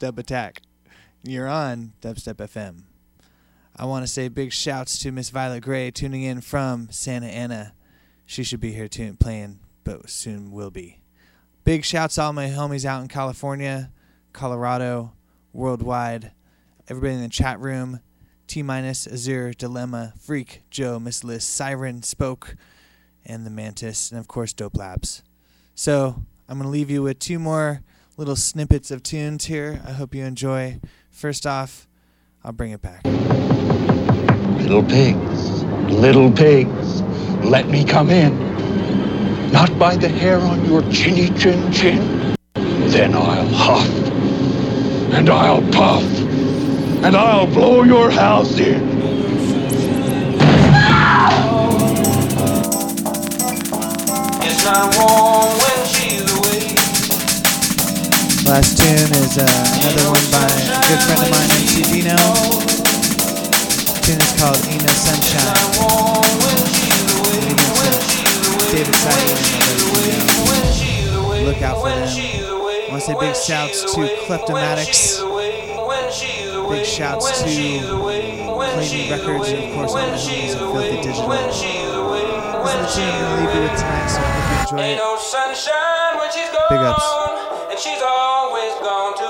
[0.00, 0.62] with your host, Dub Attack.
[1.22, 2.82] You're on Dubstep FM.
[3.76, 7.74] I want to say big shouts to Miss Violet Gray tuning in from Santa Ana.
[8.26, 11.00] She should be here too, playing, but soon will be.
[11.64, 13.90] Big shouts to all my homies out in California,
[14.32, 15.12] Colorado,
[15.52, 16.32] worldwide.
[16.88, 18.00] Everybody in the chat room.
[18.46, 22.56] T minus, Azure, Dilemma, Freak, Joe, Miss Liz, Siren, Spoke,
[23.24, 25.22] and the Mantis, and of course Dope Labs.
[25.76, 27.82] So I'm gonna leave you with two more
[28.20, 29.80] little snippets of tunes here.
[29.86, 30.78] I hope you enjoy.
[31.08, 31.88] First off,
[32.44, 33.02] I'll bring it back.
[34.60, 37.00] Little pigs, little pigs,
[37.42, 39.50] let me come in.
[39.50, 42.36] Not by the hair on your chinny chin chin.
[42.90, 43.88] Then I'll huff,
[45.14, 46.04] and I'll puff,
[47.02, 48.86] and I'll blow your house in.
[54.42, 56.29] It's not warm when she's away.
[58.50, 62.18] Last tune is uh, another one by a good friend of mine, MC Dino.
[64.02, 65.54] tune is called Ain't No Sunshine.
[68.74, 70.82] David Said and others.
[71.46, 72.10] Look out for them.
[72.10, 75.22] I want to say big shouts to Kleptomatics.
[76.70, 77.78] Big shouts to Me
[79.10, 81.28] Records and of course all my homies at Filthy Digital.
[81.30, 84.78] This is the tune I'm going to leave you with tonight, so I hope you
[84.78, 84.96] enjoy it.
[84.96, 86.66] no sunshine when she's gone.
[86.68, 87.49] Big ups.
[87.80, 89.29] She's always gone too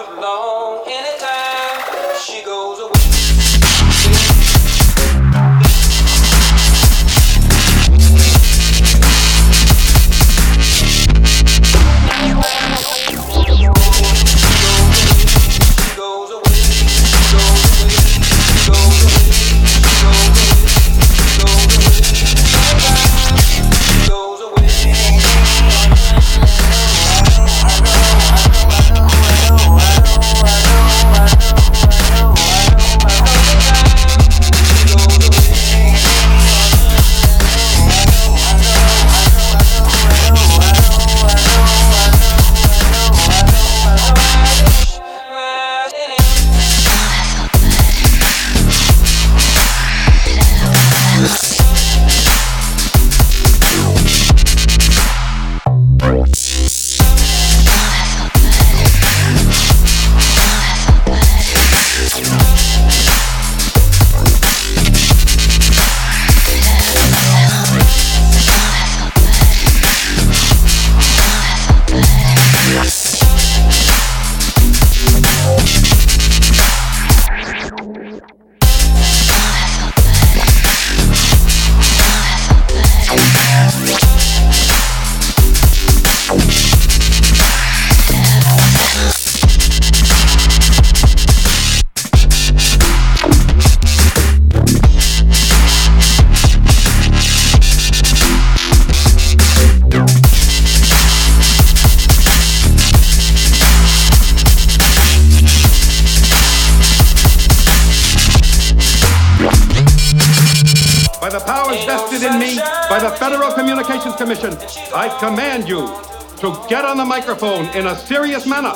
[117.10, 118.72] microphone in a serious manner.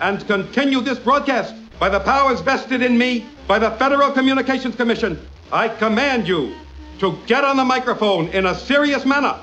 [0.00, 5.18] And continue this broadcast by the powers vested in me by the Federal Communications Commission.
[5.50, 6.54] I command you
[7.00, 9.34] to get on the microphone in a serious manner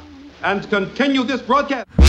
[0.44, 2.05] and continue this broadcast.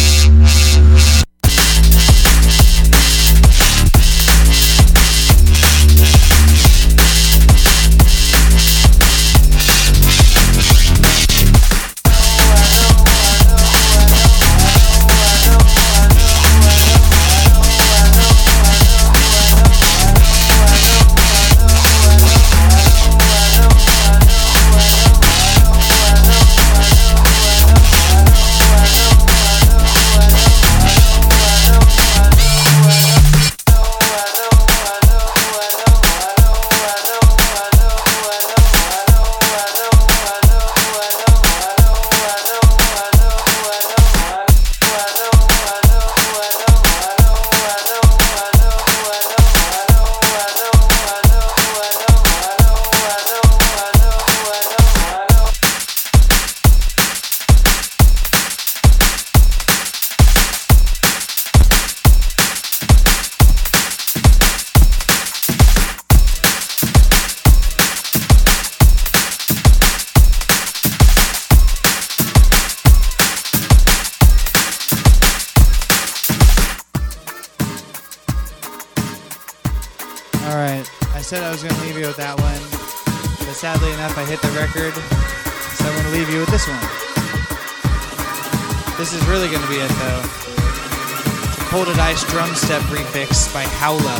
[93.57, 94.19] By Howla.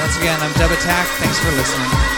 [0.00, 1.06] Once again, I'm Dub Attack.
[1.20, 2.17] Thanks for listening.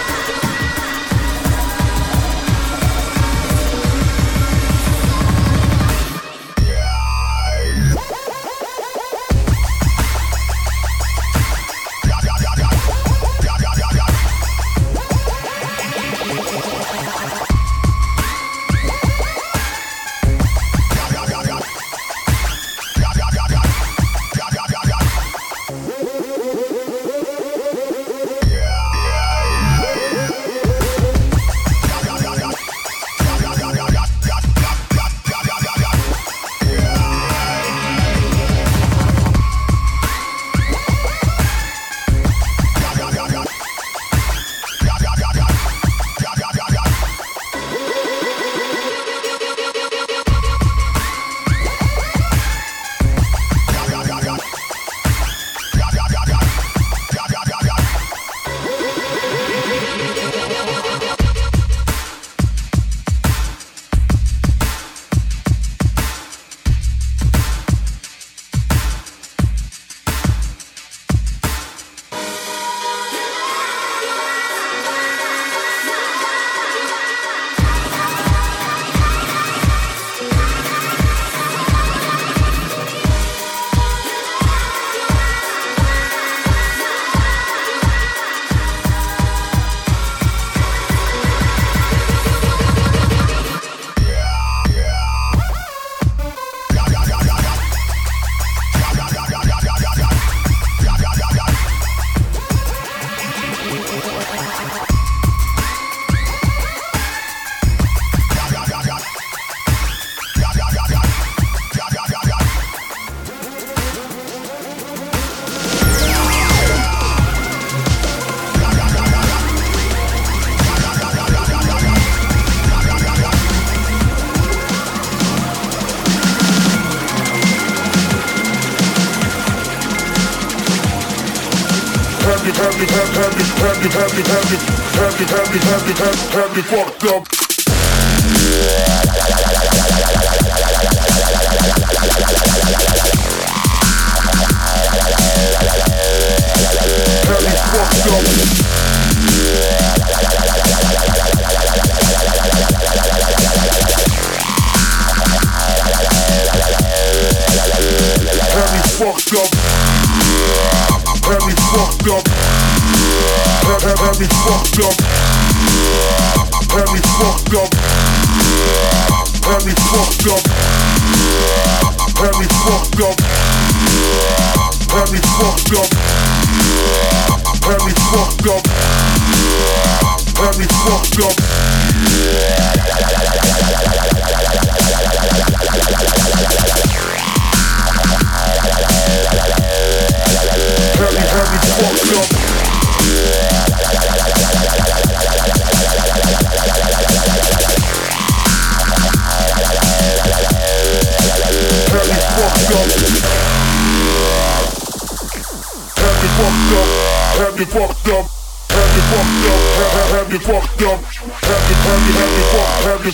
[134.22, 134.56] Happy,
[134.98, 137.29] happy, happy, happy, happy, happy, happy, up.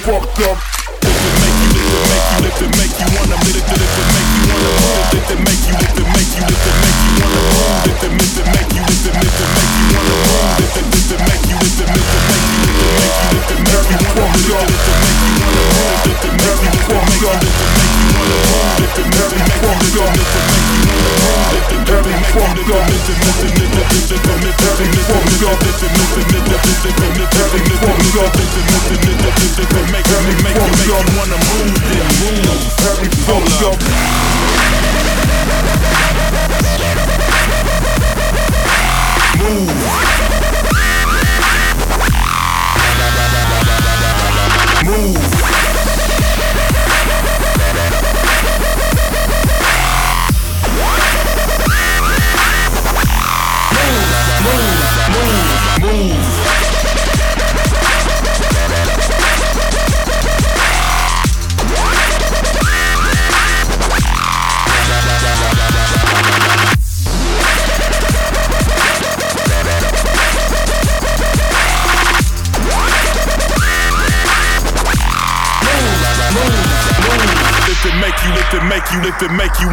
[0.06, 0.75] fucked up.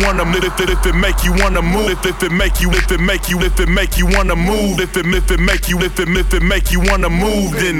[0.04, 4.36] If it make you wanna, move, if it, make you if it make you wanna
[4.36, 7.10] move, if, if it make you, if it make you, if it make you wanna
[7.10, 7.78] move, if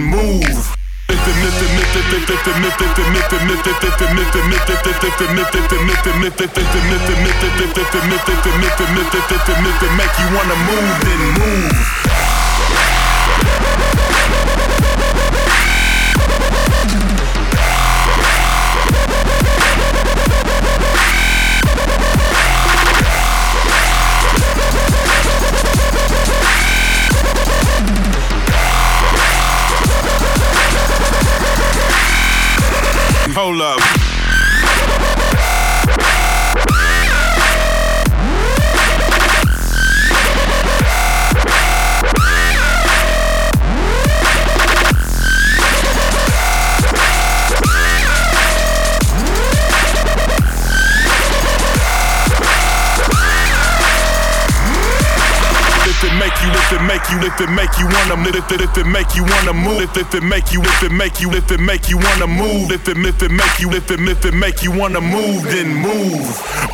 [7.58, 7.66] it,
[8.46, 11.76] if it make you, if it, if it make you wanna move, then move.
[11.76, 12.13] If it, if it, if it,
[57.14, 59.98] you, if it make you wanna, if it, if it make you wanna move, if,
[59.98, 62.88] if it make you, if it make you, if it make you wanna move, if
[62.88, 65.94] it, if it make you, if it, if it make you wanna move, then move.
[65.94, 66.73] Move.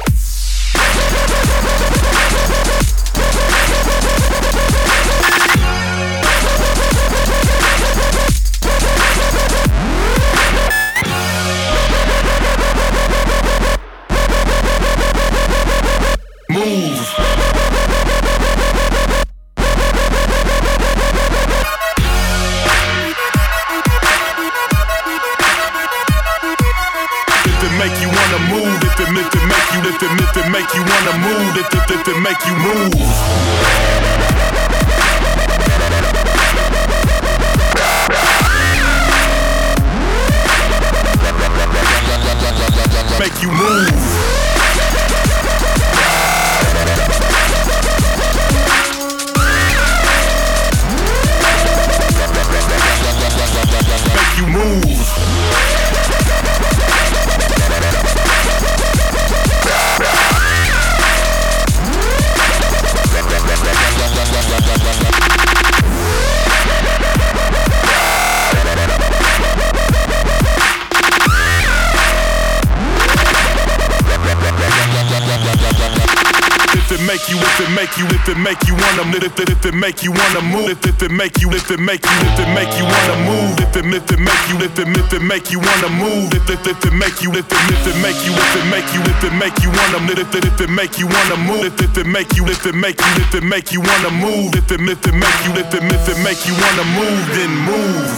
[78.69, 81.49] You wanna, if it, if it make you wanna move, if, if it make you,
[81.49, 84.45] if it make you, if it make you wanna move, if it, if it make
[84.45, 87.33] you, if it, if it make you wanna move, if it, if it make you,
[87.33, 90.05] if it, if it make you, if it make you, if it make you wanna,
[90.13, 92.75] if it, if it make you wanna move, if, if it make you, if it
[92.75, 95.73] make you, if it make you wanna move, if it, if it make you, if
[95.73, 98.13] it, if it make you wanna move, then move.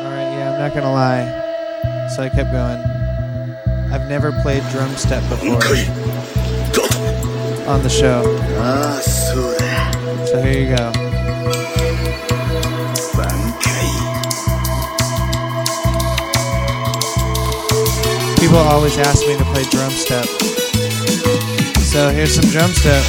[0.00, 2.08] All right, yeah, I'm not gonna lie.
[2.08, 2.80] So I kept going.
[3.92, 5.60] I've never played drum step before
[7.66, 8.22] on the show.
[10.26, 10.92] So here you go.
[18.40, 20.26] People always ask me to play drum step.
[21.80, 23.02] So here's some drum step.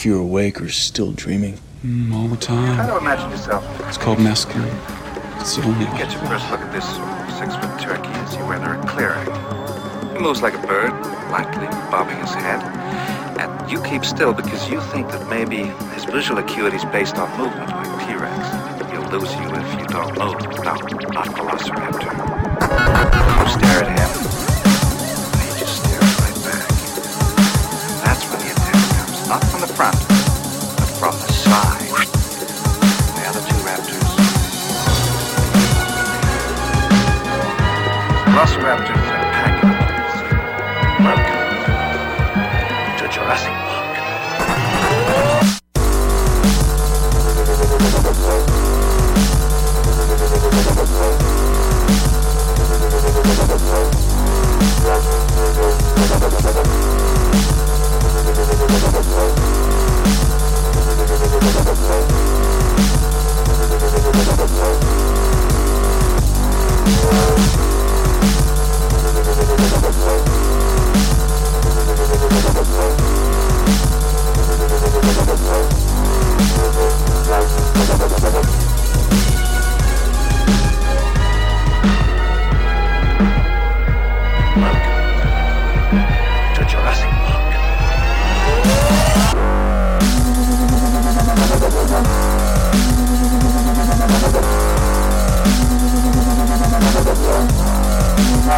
[0.00, 1.58] If you're awake or still dreaming?
[1.84, 2.74] Mm, all the time.
[2.74, 3.62] Try to imagine yourself.
[3.86, 4.72] It's called mescaline.
[5.38, 6.88] It's the only Get your first look at this
[7.36, 9.28] six-foot turkey as you enter a clearing.
[10.16, 10.92] He moves like a bird,
[11.30, 12.62] lightly bobbing his head.
[13.38, 17.28] And you keep still because you think that maybe his visual acuity is based on
[17.36, 18.90] movement like T-Rex.
[18.90, 20.64] He'll lose you if you don't move.
[20.64, 20.72] No,
[21.12, 22.29] not Velociraptor.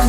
[0.02, 0.08] To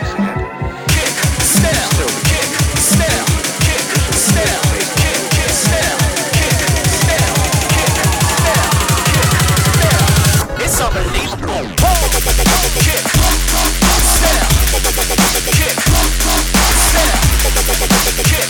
[18.23, 18.45] Kick.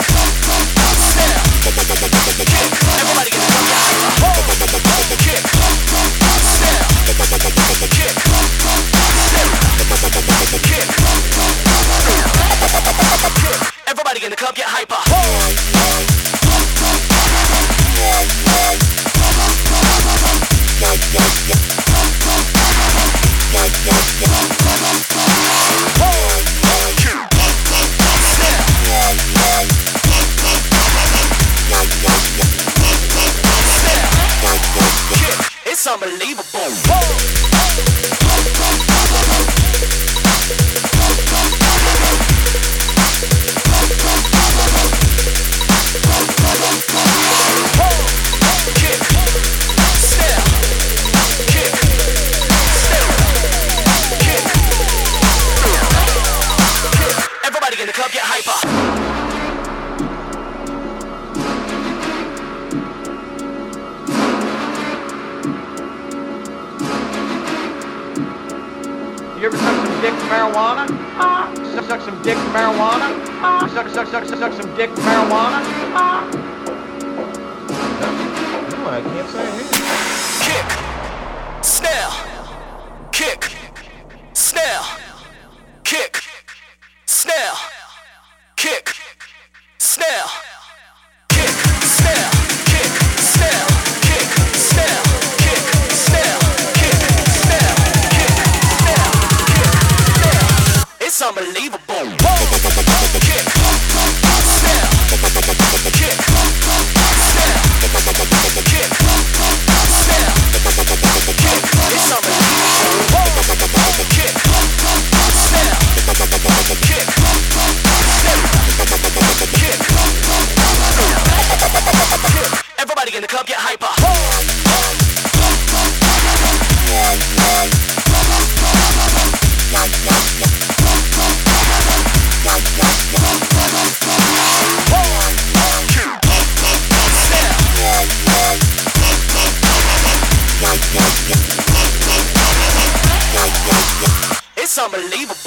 [1.11, 1.41] Snare.
[2.45, 2.71] Kick.
[2.99, 3.30] Everybody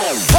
[0.07, 0.35] Oh.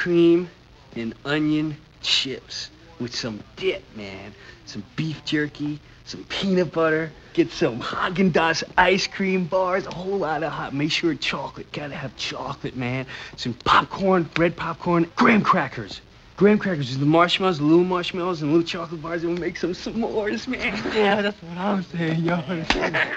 [0.00, 0.48] Cream
[0.96, 4.32] and onion chips with some dip, man.
[4.64, 7.12] Some beef jerky, some peanut butter.
[7.34, 10.72] Get some Haagen-Dazs ice cream bars, a whole lot of hot.
[10.72, 11.70] Make sure chocolate.
[11.72, 13.04] Gotta have chocolate, man.
[13.36, 16.00] Some popcorn, bread popcorn, graham crackers.
[16.38, 19.58] Graham crackers with the marshmallows, the little marshmallows, and little chocolate bars, and we'll make
[19.58, 20.82] some s'mores, man.
[20.94, 22.40] Yeah, that's what I'm saying, yo.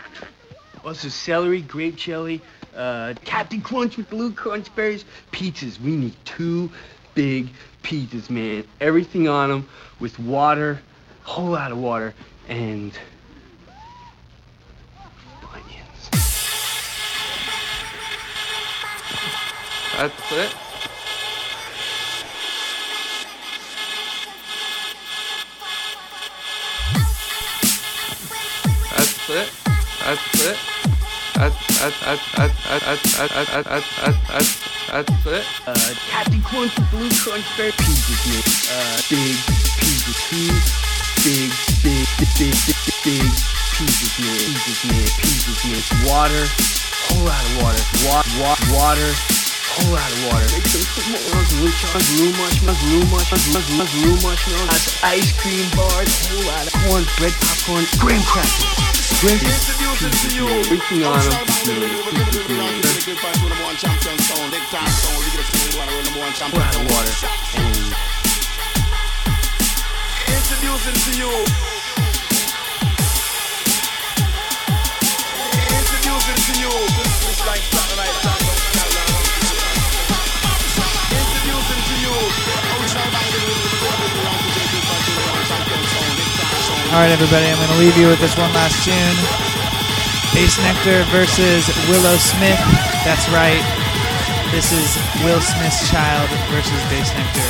[0.85, 2.41] Also, celery, grape jelly,
[2.76, 5.06] uh, Captain Crunch with blue crunch berries.
[5.32, 5.80] Pizzas.
[5.80, 6.72] We need two
[7.14, 7.50] big
[7.84, 8.66] pizzas, man.
[8.82, 9.70] Everything on them
[10.00, 10.82] with water,
[11.26, 12.14] a whole lot of water,
[12.48, 12.91] and.
[19.95, 20.56] That's it.
[28.91, 29.52] That's it.
[30.04, 30.73] That's it.
[36.10, 38.39] Captain Crunch, Blue Crunch, Fair Peas with me.
[39.10, 39.38] Big
[39.81, 40.43] Peas with me.
[41.23, 41.49] Big,
[41.81, 42.55] big, big, big,
[43.03, 43.26] big
[43.73, 44.30] Peas with me.
[44.45, 44.99] Peas with me.
[45.18, 45.77] Peas with me.
[46.07, 46.45] Water.
[47.10, 47.84] Whole lot of water.
[48.05, 49.11] Wa- wa- water.
[49.73, 50.47] Whole lot of water.
[50.53, 54.41] Make some s'mores, Blue Crunch, blue much, much, blue much, much, much, blue much.
[55.03, 56.11] Ice cream bars.
[56.30, 58.93] Whole lot of corn, bread, popcorn, graham crackers.
[59.22, 60.48] Introducing to you.
[61.06, 61.30] On a.
[66.91, 67.14] Water.
[70.27, 71.31] Introducing to you.
[75.77, 76.72] Introducing to you.
[76.98, 78.32] This is like something like that.
[86.94, 89.18] All right, everybody, I'm going to leave you with this one last tune.
[90.38, 92.61] Bassnectar versus Willow Smith.
[93.02, 93.65] That's right.
[94.53, 94.95] This is
[95.26, 97.49] Will Smith's child versus Bassnectar.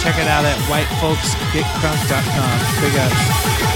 [0.00, 2.80] Check it out at whitefolksgetcrunk.com.
[2.80, 3.69] Big ups.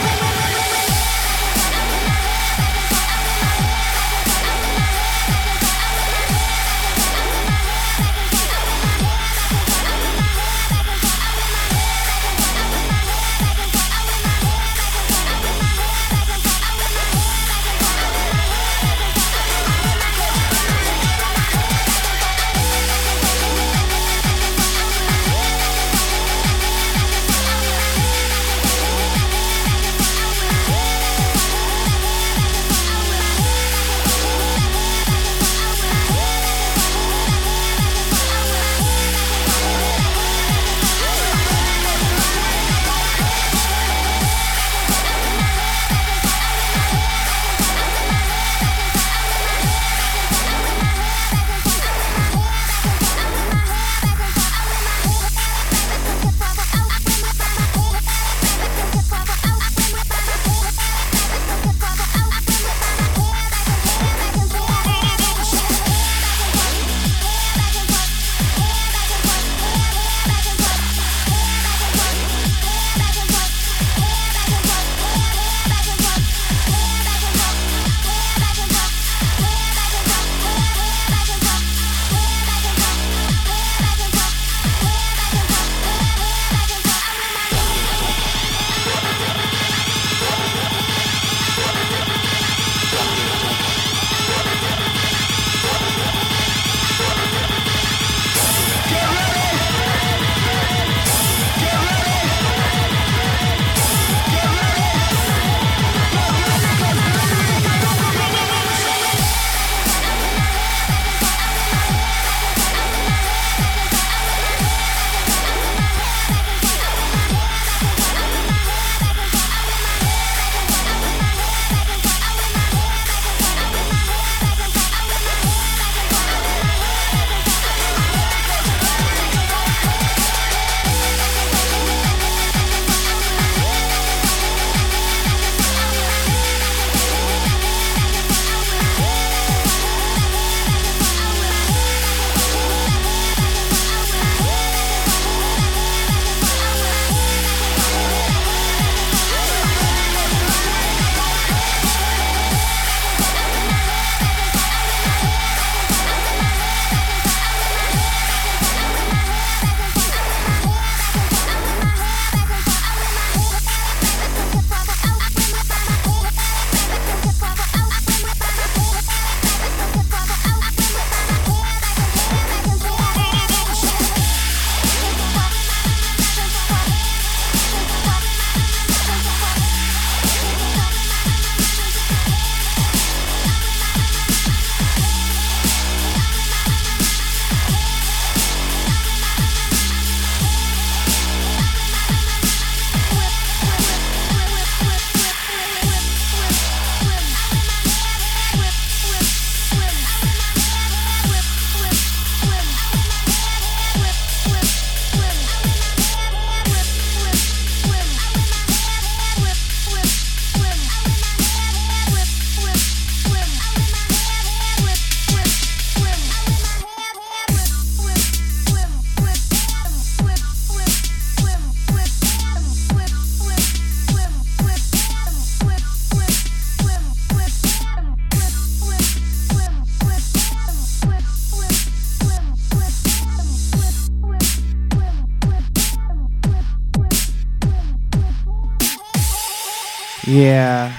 [240.34, 240.92] Yeah.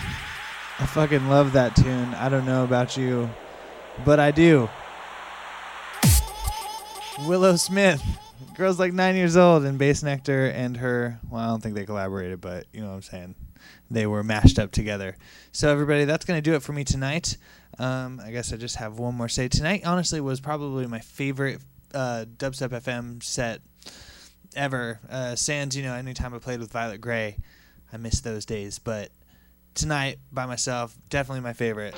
[0.80, 2.14] I fucking love that tune.
[2.14, 3.30] I don't know about you,
[4.06, 4.70] but I do.
[7.26, 8.02] Willow Smith.
[8.56, 12.40] Girl's like nine years old, and Bassnectar and her, well, I don't think they collaborated,
[12.40, 13.36] but you know what I'm saying.
[13.92, 15.18] They were mashed up together.
[15.52, 17.36] So, everybody, that's going to do it for me tonight.
[17.78, 19.50] Um, I guess I just have one more say.
[19.50, 21.60] Tonight, honestly, was probably my favorite
[21.94, 23.60] uh, Dubstep FM set
[24.56, 25.02] ever.
[25.10, 27.36] Uh, Sans, you know, anytime I played with Violet Gray,
[27.92, 28.80] I miss those days.
[28.80, 29.12] But
[29.76, 31.94] tonight, by myself, definitely my favorite.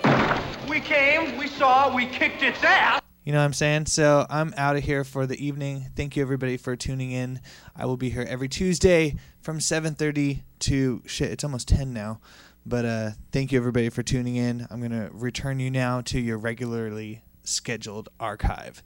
[0.68, 3.02] We came, we saw, we kicked its ass.
[3.24, 3.88] You know what I'm saying?
[3.88, 5.86] So I'm out of here for the evening.
[5.96, 7.42] Thank you everybody for tuning in.
[7.76, 11.32] I will be here every Tuesday from 7:30 to shit.
[11.32, 12.22] It's almost 10 now,
[12.66, 14.66] but uh, thank you everybody for tuning in.
[14.70, 18.82] I'm gonna return you now to your regularly scheduled archive.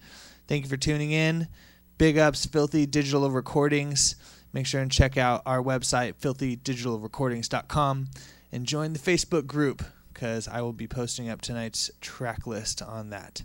[0.47, 1.47] Thank you for tuning in.
[1.99, 4.15] Big ups, Filthy Digital Recordings.
[4.53, 8.07] Make sure and check out our website, filthydigitalrecordings.com,
[8.51, 9.83] and join the Facebook group
[10.13, 13.43] because I will be posting up tonight's track list on that.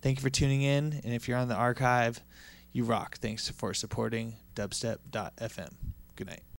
[0.00, 2.22] Thank you for tuning in, and if you're on the archive,
[2.72, 3.18] you rock.
[3.18, 5.72] Thanks for supporting dubstep.fm.
[6.16, 6.42] Good night.